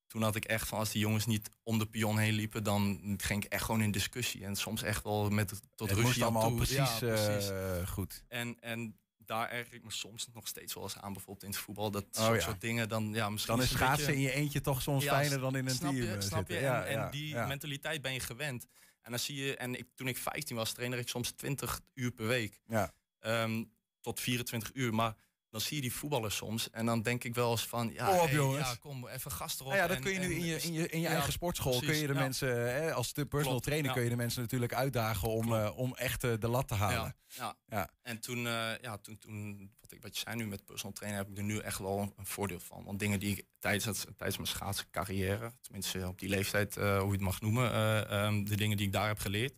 [0.09, 2.99] toen had ik echt van als die jongens niet om de pion heen liepen, dan
[3.17, 4.45] ging ik echt gewoon in discussie.
[4.45, 6.57] En soms echt wel met tot Het ruzie allemaal toe.
[6.57, 8.23] precies, eh, goed.
[8.27, 11.59] En, en daar erger ik me soms nog steeds wel eens aan, bijvoorbeeld in het
[11.59, 11.91] voetbal.
[11.91, 12.45] Dat Oh, soort, ja.
[12.47, 15.39] soort dingen dan, ja, misschien Dan is schaatsen beetje- in je eentje toch soms fijner
[15.39, 16.53] dan in een snap team, Je, eh, snap je?
[16.53, 16.71] zitten.
[16.71, 17.45] Ja, en, ja, en die ja.
[17.47, 18.65] mentaliteit ben je gewend.
[19.01, 22.11] En dan zie je, en ik, toen ik 15 was, trainde ik soms 20 uur
[22.11, 22.59] per week.
[22.67, 22.93] Ja.
[23.19, 23.63] Ehm,
[24.01, 24.93] tot 24 uur.
[24.93, 25.15] Maar
[25.49, 26.69] dan zie je die voetballers soms.
[26.69, 28.67] En dan denk ik wel eens van, ja, Kom op, hey, jongens.
[28.69, 29.67] ja kom, even gas erop.
[29.67, 31.13] Nou ja, dat En- kun je nu en- in je, in je, in je Ja,
[31.13, 31.79] eigen sportschool.
[31.79, 32.19] kun je de ja.
[32.19, 33.93] mensen, hè, als de personal Klopt, trainer, ja.
[33.95, 37.15] kun je de mensen natuurlijk uitdagen om, eh, om echt eh, de lat te halen.
[37.27, 37.55] Ja, ja.
[37.77, 37.89] Ja.
[38.01, 41.19] En toen, eh, ja, toen, toen wat, ik, wat je zei nu met personal trainer,
[41.21, 42.83] heb ik er nu echt wel een, een voordeel van.
[42.83, 47.11] Want dingen die ik tijdens, het, tijdens mijn schaatscarrière, tenminste op die leeftijd, hoe je
[47.11, 49.53] het mag noemen, eh, ehm, de dingen die ik daar heb geleerd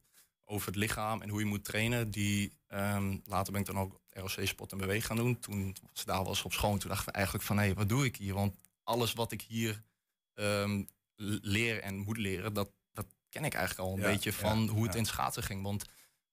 [0.46, 4.01] over het lichaam en hoe je moet trainen, die ehm, later ben ik dan ook
[4.14, 5.40] ROC Sport en Beweeg gaan doen.
[5.40, 7.90] Toen was ik daar eens op school en toen dacht ik eigenlijk van, hé, wat
[7.90, 8.34] doe ik hier?
[8.34, 9.84] Want alles wat ik hier
[10.34, 10.84] ehm,
[11.42, 14.68] leer en moet leren, dat, dat ken ik eigenlijk al een Ja, beetje ja, van
[14.68, 15.00] hoe het ja.
[15.00, 15.64] in schaatsen ging.
[15.64, 15.86] Want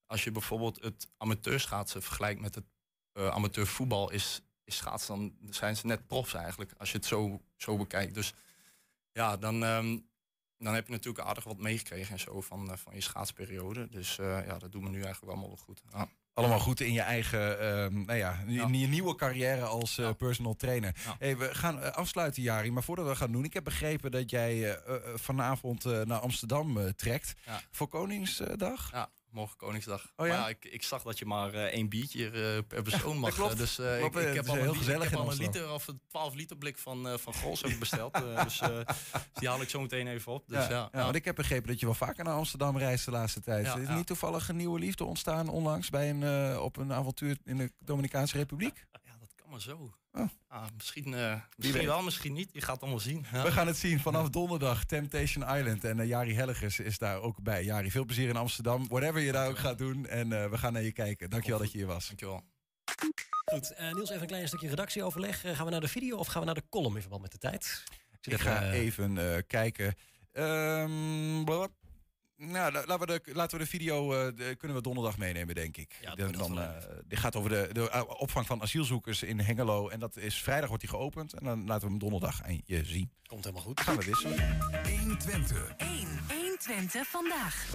[0.07, 2.65] als je bijvoorbeeld het amateurschaatsen vergelijkt met het
[3.13, 7.43] eh, amateurvoetbal, is, is schaatsen dan zijn ze net profs eigenlijk, als je het zo,
[7.57, 8.15] zo bekijkt.
[8.15, 8.35] Dus
[9.13, 9.99] ja, dan, ehm,
[10.59, 13.89] dan heb je natuurlijk aardig wat meegekregen en zo van, eh, van je schaatsperiode.
[13.89, 15.83] Dus eh, ja, dat doen we nu eigenlijk allemaal wel goed.
[15.93, 16.09] Ja.
[16.39, 20.57] Allemaal goed in je eigen, ehm, nou ja, in je nieuwe carrière als eh, personal
[20.57, 20.95] trainer.
[21.19, 22.73] Hey, we gaan eh, afsluiten, Jari.
[22.73, 27.35] Maar voordat we gaan doen, ik heb begrepen dat jij eh, vanavond naar Amsterdam trekt.
[27.47, 27.61] Ja.
[27.71, 28.91] Voor Koningsdag?
[28.93, 30.13] Ja, morgen Koningsdag.
[30.17, 30.41] Oh ja?
[30.41, 33.35] Maar ik, ik zag dat je maar eh, één biertje eh, per persoon mag.
[33.35, 33.53] klopt.
[33.53, 35.89] eh, Dus Klopt, ik, heb al heel gezellig ik heb in al een liter of
[35.89, 38.15] een 12 liter blik van, van Gols besteld.
[38.45, 38.61] dus
[39.35, 40.49] die haal ik zo meteen even op.
[40.49, 43.05] Dus, ja, ja, ja, want ik heb begrepen dat je wel vaker naar Amsterdam reist
[43.05, 43.67] de laatste tijd.
[43.67, 47.57] Ja, is niet toevallig een nieuwe liefde ontstaan onlangs bij een, op een avontuur in
[47.57, 48.85] de Dominicaanse Republiek?
[49.51, 49.93] Maar zo.
[50.13, 50.29] Oh.
[50.49, 52.49] Ah, misschien eh, misschien wel, misschien niet.
[52.53, 53.27] Je gaat het allemaal zien.
[53.33, 53.43] Ja.
[53.43, 54.85] We gaan het zien vanaf donderdag.
[54.85, 55.85] Temptation Island.
[55.85, 57.65] En eh, Jari Helligers is daar ook bij.
[57.65, 58.89] Jari, veel plezier in Amsterdam.
[58.89, 60.07] Whatever je daar ook gaat doen.
[60.07, 61.31] En eh, we gaan naar je kijken.
[61.31, 62.07] Dankjewel dat je hier was.
[62.07, 62.43] Dankjewel.
[63.45, 65.41] Goed, eh, Niels, even een klein stukje redactieoverleg.
[65.41, 67.39] Gaan we naar de video of gaan we naar de column in verband met de
[67.39, 67.85] tijd?
[68.21, 69.95] Ik ga even eh, kijken.
[70.33, 71.88] Ehm, blablabla.
[72.39, 75.55] Nou, la- laten we de, laten we de video eh, de- kunnen we donderdag meenemen,
[75.55, 75.99] denk ik.
[76.01, 79.41] Ja, De- dan, wel eh, dit gaat over de, de eh, opvang van asielzoekers in
[79.41, 79.89] Hengelo.
[79.89, 81.33] En dat is vrijdag wordt die geopend.
[81.33, 83.11] En dan laten we hem donderdag aan je zien.
[83.27, 83.81] Komt helemaal goed.
[83.81, 84.59] Gaan we wisselen.
[84.99, 85.77] 120.
[86.59, 87.67] 120 vandaag.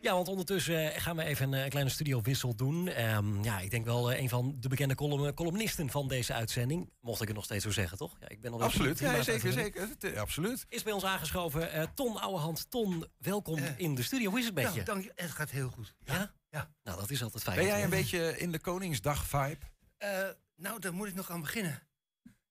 [0.00, 2.88] Ja, want ondertussen eh, gaan we even een, eh, kleine studiowissel doen.
[2.88, 6.90] Ehm, ja, ik denk wel eh, een van de bekende column, columnisten van deze uitzending.
[7.00, 8.16] Mocht ik het nog steeds zo zeggen, toch?
[8.20, 9.88] Ja, ik ben al Absoluut, ja, zeker, zeker.
[10.00, 10.66] Eh, absoluut.
[10.68, 12.70] Is bij ons aangeschoven eh, Ton Ouwehand.
[12.70, 14.30] Ton, welkom in de studio.
[14.30, 14.70] Hoe is het met je?
[14.70, 15.12] Nou, dank je.
[15.14, 15.94] Het gaat heel goed.
[16.04, 16.32] Ja?
[16.50, 16.70] Ja.
[16.82, 17.56] Nou, dat is altijd fijn.
[17.56, 19.58] Ben jij een beetje in de Koningsdag-vibe?
[19.98, 20.10] Eh,
[20.56, 21.87] nou, daar moet ik nog aan beginnen.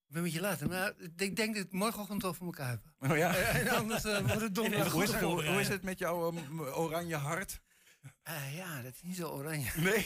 [0.08, 3.12] Ben een beetje later, maar ik denk dat ik morgenochtend wel voor elkaar heb.
[3.12, 3.36] Oh ja?
[3.60, 4.92] En anders eh, wordt het donderdag.
[4.92, 7.60] hoe, is, goed hoe, is het met jouw um, oranje hart?
[8.24, 9.72] Eh, ja, dat is niet zo oranje.
[9.82, 10.06] Nee.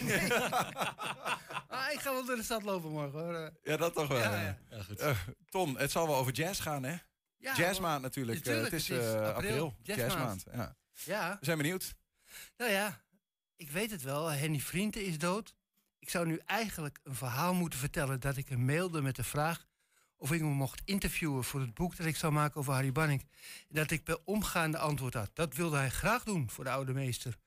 [1.67, 3.35] ah, ik ga wel door de stad lopen morgen hoor.
[3.35, 4.17] Eh, Ja, dat toch wel.
[4.17, 4.57] Ja, ja.
[4.97, 5.17] Eh,
[5.49, 6.95] Ton, het zal wel over jazz gaan, hè?
[7.37, 8.37] Ja, Jazzmaand natuurlijk.
[8.37, 9.33] Natuurlijk, het is, het is april.
[9.33, 9.75] april.
[9.81, 10.43] Jazzmaand.
[10.45, 10.45] Jazzmaand.
[10.53, 10.75] Ja.
[11.03, 11.37] Ja.
[11.39, 11.95] We zijn benieuwd.
[12.57, 13.01] Nou ja,
[13.55, 14.27] ik weet het wel.
[14.31, 15.55] Henny Vrienden is dood.
[15.99, 19.67] Ik zou nu eigenlijk een verhaal moeten vertellen dat ik hem mailde met de vraag
[20.21, 23.25] of ik hem mocht interviewen voor het boek dat ik zou maken over Harry Banning.
[23.69, 25.29] Dat ik per omgaande antwoord had.
[25.33, 27.37] Dat wilde hij graag doen voor de oude meester.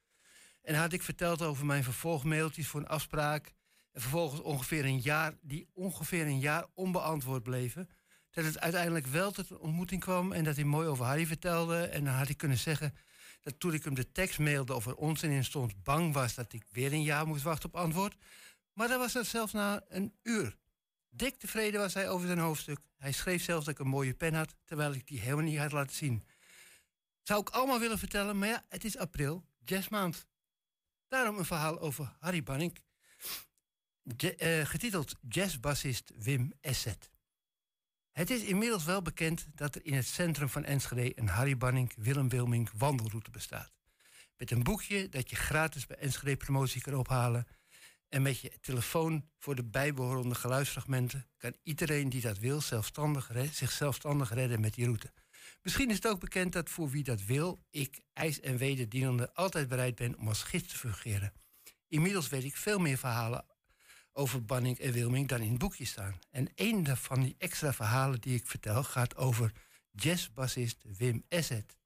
[0.63, 3.53] En had ik verteld over mijn vervolgmailtjes voor een afspraak.
[3.93, 7.89] En vervolgens ongeveer een jaar, die ongeveer een jaar onbeantwoord bleven.
[8.31, 11.83] Dat het uiteindelijk wel tot een ontmoeting kwam en dat hij mooi over Harry vertelde.
[11.83, 12.95] En dan had ik kunnen zeggen
[13.41, 16.53] dat toen ik hem de tekst mailde of er onzin in stond, bang was dat
[16.53, 18.17] ik weer een jaar moest wachten op antwoord.
[18.73, 20.57] Maar dat was dat zelfs na een uur.
[21.17, 22.79] Dik tevreden was hij over zijn hoofdstuk.
[22.97, 25.73] Hij schreef zelfs dat ik een mooie pen had, terwijl ik die helemaal niet had
[25.73, 26.25] laten zien.
[27.23, 30.27] Zou ik allemaal willen vertellen, maar ja, het is april, jazzmaand.
[31.09, 32.79] Daarom een verhaal over Harry Banning,
[34.17, 37.11] eh, getiteld Jazzbassist Wim Esset.
[38.13, 41.93] Het is inmiddels wel bekend dat er in het centrum van Enschede een Harry Banning
[41.97, 43.73] Willem Wilming wandelroute bestaat.
[44.37, 47.47] Met een boekje dat je gratis bij Enschede Promotie kan ophalen.
[48.15, 53.71] En met je telefoon voor de bijbehorende geluidsfragmenten kan iedereen die dat wil zelfstandig zich
[53.71, 55.13] zelfstandig redden met die route.
[55.63, 59.69] Misschien is het ook bekend dat voor wie dat wil, ik, ijs- en wederdienende, altijd
[59.69, 61.33] bereid ben om als gids te fungeren.
[61.89, 63.45] Inmiddels weet ik veel meer verhalen
[64.13, 66.19] over Banning en Wilming dan in het boekje staan.
[66.31, 69.53] En een van die extra verhalen die ik vertel gaat over
[69.91, 71.77] jazzbassist Wim Esset.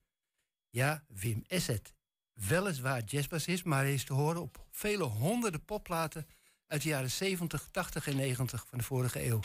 [0.71, 1.97] Ja, Wim Esset.
[2.47, 6.27] Weliswaar jazzbassist, maar hij is te horen op vele honderden popplaten
[6.67, 9.41] uit de jaren 70, 80 en 90 van de vorige eeuw.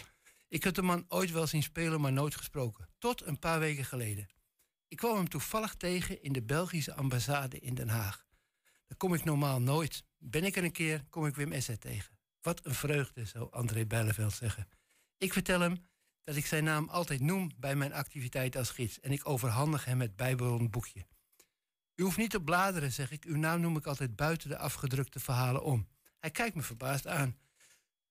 [0.48, 2.90] Ik heb de man ooit wel zien spelen, maar nooit gesproken.
[2.98, 4.28] Tot een paar weken geleden.
[4.88, 8.26] Ik kwam hem toevallig tegen in de Belgische ambassade in Den Haag.
[8.88, 10.04] Daar kom ik normaal nooit.
[10.18, 12.18] Ben ik er een keer, kom ik Wim Esset tegen.
[12.42, 14.68] Wat een vreugde, zou André Bijleveld zeggen.
[15.18, 15.86] Ik vertel hem
[16.24, 19.00] dat ik zijn naam altijd noem bij mijn activiteit als gids.
[19.00, 21.06] En ik overhandig hem het bijbehorend boekje.
[21.96, 23.24] U hoeft niet te bladeren, zeg ik.
[23.24, 25.88] Uw naam noem ik altijd buiten de afgedrukte verhalen om.
[26.20, 27.38] Hij kijkt me verbaasd aan.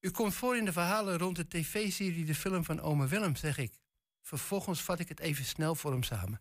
[0.01, 3.59] U komt voor in de verhalen rond de tv-serie De Film van Ome Willem, zeg
[3.59, 3.81] ik.
[4.23, 6.41] Vervolgens vat ik het even snel voor hem samen.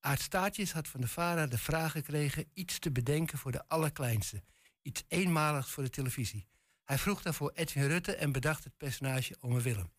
[0.00, 4.42] Aart Staartjes had van de VARA de vraag gekregen iets te bedenken voor de allerkleinste.
[4.82, 6.46] Iets eenmaligs voor de televisie.
[6.84, 9.92] Hij vroeg daarvoor Edwin Rutte en bedacht het personage Ome Willem.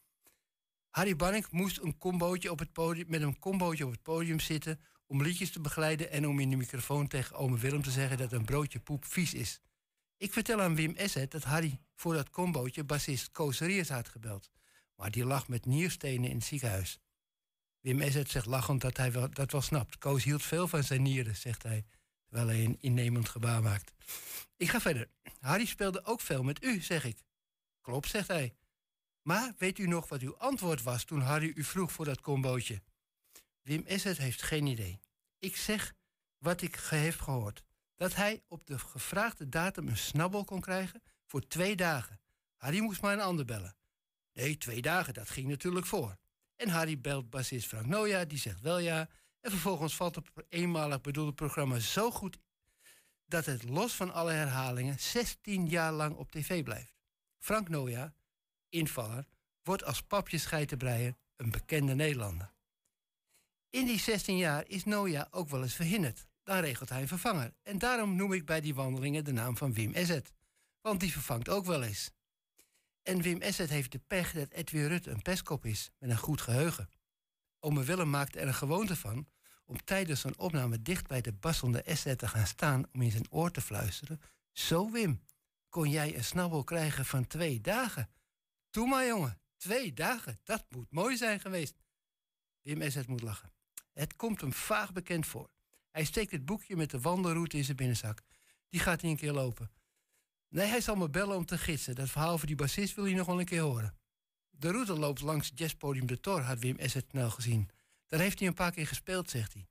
[0.90, 4.80] Harry Banning moest een combootje op het podium, met een combootje op het podium zitten
[5.08, 8.32] om liedjes te begeleiden en om in de microfoon tegen ome Willem te zeggen dat
[8.32, 9.62] een broodje poep vies is.
[10.18, 14.52] Ik vertel aan Wim Esset dat Harry voor dat combootje bassist Koos Riers had gebeld.
[14.96, 17.00] Maar die lag met nierstenen in het ziekenhuis.
[17.80, 19.98] Wim Esset zegt lachend dat hij dat wel snapt.
[19.98, 21.86] Koos hield veel van zijn nieren, zegt hij,
[22.26, 23.92] terwijl hij een innemend gebaar maakt.
[24.58, 25.10] Ik ga verder.
[25.40, 27.18] Harry speelde ook veel met u, zeg ik.
[27.82, 28.56] Klopt, zegt hij.
[29.22, 32.82] Maar weet u nog wat uw antwoord was toen Harry u vroeg voor dat combootje?
[33.64, 35.00] Wim Esset heeft geen idee.
[35.40, 35.94] Ik zeg
[36.38, 37.64] wat ik ge heeft gehoord.
[37.96, 42.20] Dat hij op de gevraagde datum een snabbel kon krijgen voor twee dagen.
[42.58, 43.76] Harry moest maar een ander bellen.
[44.34, 46.18] Nee, twee dagen, dat ging natuurlijk voor.
[46.56, 49.10] En Harry belt bassist Frank Noja, die zegt wel ja.
[49.40, 52.38] En vervolgens valt het eenmalig bedoelde programma zo goed
[53.26, 56.94] dat het los van alle herhalingen 16 jaar lang op tv blijft.
[57.38, 58.14] Frank Noja,
[58.70, 59.26] invaller,
[59.64, 62.53] wordt als papjescheitenbreier een bekende Nederlander.
[63.74, 66.26] In die 16 jaar is Noja ook wel eens verhinderd.
[66.44, 67.54] Dan regelt hij een vervanger.
[67.64, 70.34] En daarom noem ik bij die wandelingen de naam van Wim Esset.
[70.82, 72.12] Want die vervangt ook wel eens.
[73.02, 76.42] En Wim Esset heeft de pech dat Edwin Rutte een pestkop is, met een goed
[76.42, 76.90] geheugen.
[77.60, 79.28] Ome Willem maakte er een gewoonte van
[79.66, 83.32] om tijdens een opname dicht bij de bassende Esset te gaan staan om in zijn
[83.32, 84.22] oor te fluisteren.
[84.52, 85.24] Zo Wim,
[85.70, 88.10] kon jij een snabbel krijgen van twee dagen?
[88.70, 91.76] Doe maar jongen, twee dagen, dat moet mooi zijn geweest.
[92.62, 93.53] Wim Esset moet lachen.
[93.94, 95.50] Het komt hem vaag bekend voor.
[95.92, 98.22] Hij steekt het boekje met de wandelroute in zijn binnenzak.
[98.70, 99.72] Die gaat hij een keer lopen.
[100.50, 101.96] Nee, hij zal me bellen om te gidsen.
[101.96, 103.98] Dat verhaal voor die bassist wil hij nog wel een keer horen.
[104.50, 107.70] De route loopt langs jazzpodium de Tor, had Wim Esset snel gezien.
[108.08, 109.68] Daar heeft hij een paar keer gespeeld, zegt hij.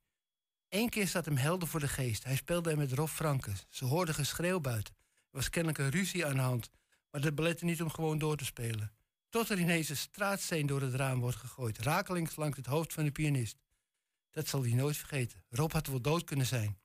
[0.69, 2.23] Eén keer staat hem helder voor de geest.
[2.23, 3.65] Hij speelde er met Rob Frankes.
[3.69, 4.95] Ze hoorden geschreeuw buiten.
[5.13, 6.69] Er was kennelijk een ruzie aan de hand.
[7.11, 8.91] Maar dat belette niet om gewoon door te spelen.
[9.29, 11.77] Tot er ineens een straatsteen door het raam wordt gegooid.
[11.77, 13.62] Rakelings langs het hoofd van de pianist.
[14.33, 15.43] Dat zal hij nooit vergeten.
[15.49, 16.79] Rob had wel dood kunnen zijn.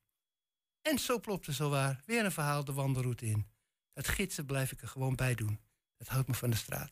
[0.81, 3.47] En zo plopte zowaar weer een verhaal de wandelroute in.
[3.93, 5.59] Dat gidsen blijf ik er gewoon bij doen.
[5.97, 6.91] Dat houdt me van de straat.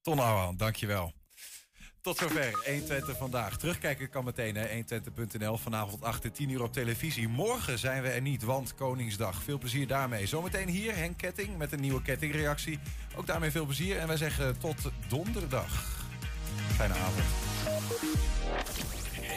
[0.00, 1.12] Ton Ouwehand, dankjewel.
[2.00, 3.58] Tot zover 120 vandaag.
[3.58, 5.56] Terugkijken kan meteen naar 120.nl.
[5.56, 7.28] Vanavond 8 en 10 uur op televisie.
[7.28, 9.42] Morgen zijn we er niet, want Koningsdag.
[9.42, 10.26] Veel plezier daarmee.
[10.26, 12.78] Zometeen hier Henk Ketting met een nieuwe kettingreactie.
[13.16, 13.98] Ook daarmee veel plezier.
[13.98, 14.76] En wij zeggen tot
[15.08, 16.02] donderdag.
[16.76, 17.53] Fijne avond.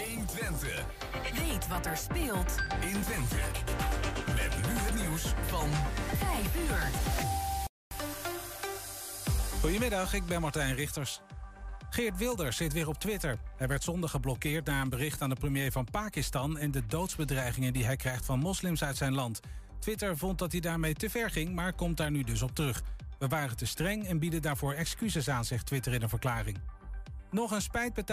[0.05, 0.85] 120.
[1.33, 3.35] Weet wat er speelt In Twente.
[4.25, 5.69] Met nu het nieuws van
[6.17, 6.89] 5 uur.
[9.61, 11.21] Goedemiddag, ik ben Martijn Richters.
[11.89, 13.37] Geert Wilders zit weer op Twitter.
[13.57, 16.57] Hij werd zondag geblokkeerd na een bericht aan de premier van Pakistan...
[16.57, 19.39] en de doodsbedreigingen die hij krijgt van moslims uit zijn land.
[19.79, 22.81] Twitter vond dat hij daarmee te ver ging, maar komt daar nu dus op terug.
[23.19, 26.57] We waren te streng en bieden daarvoor excuses aan, zegt Twitter in een verklaring.
[27.31, 28.07] Nog een spijtbetuiging.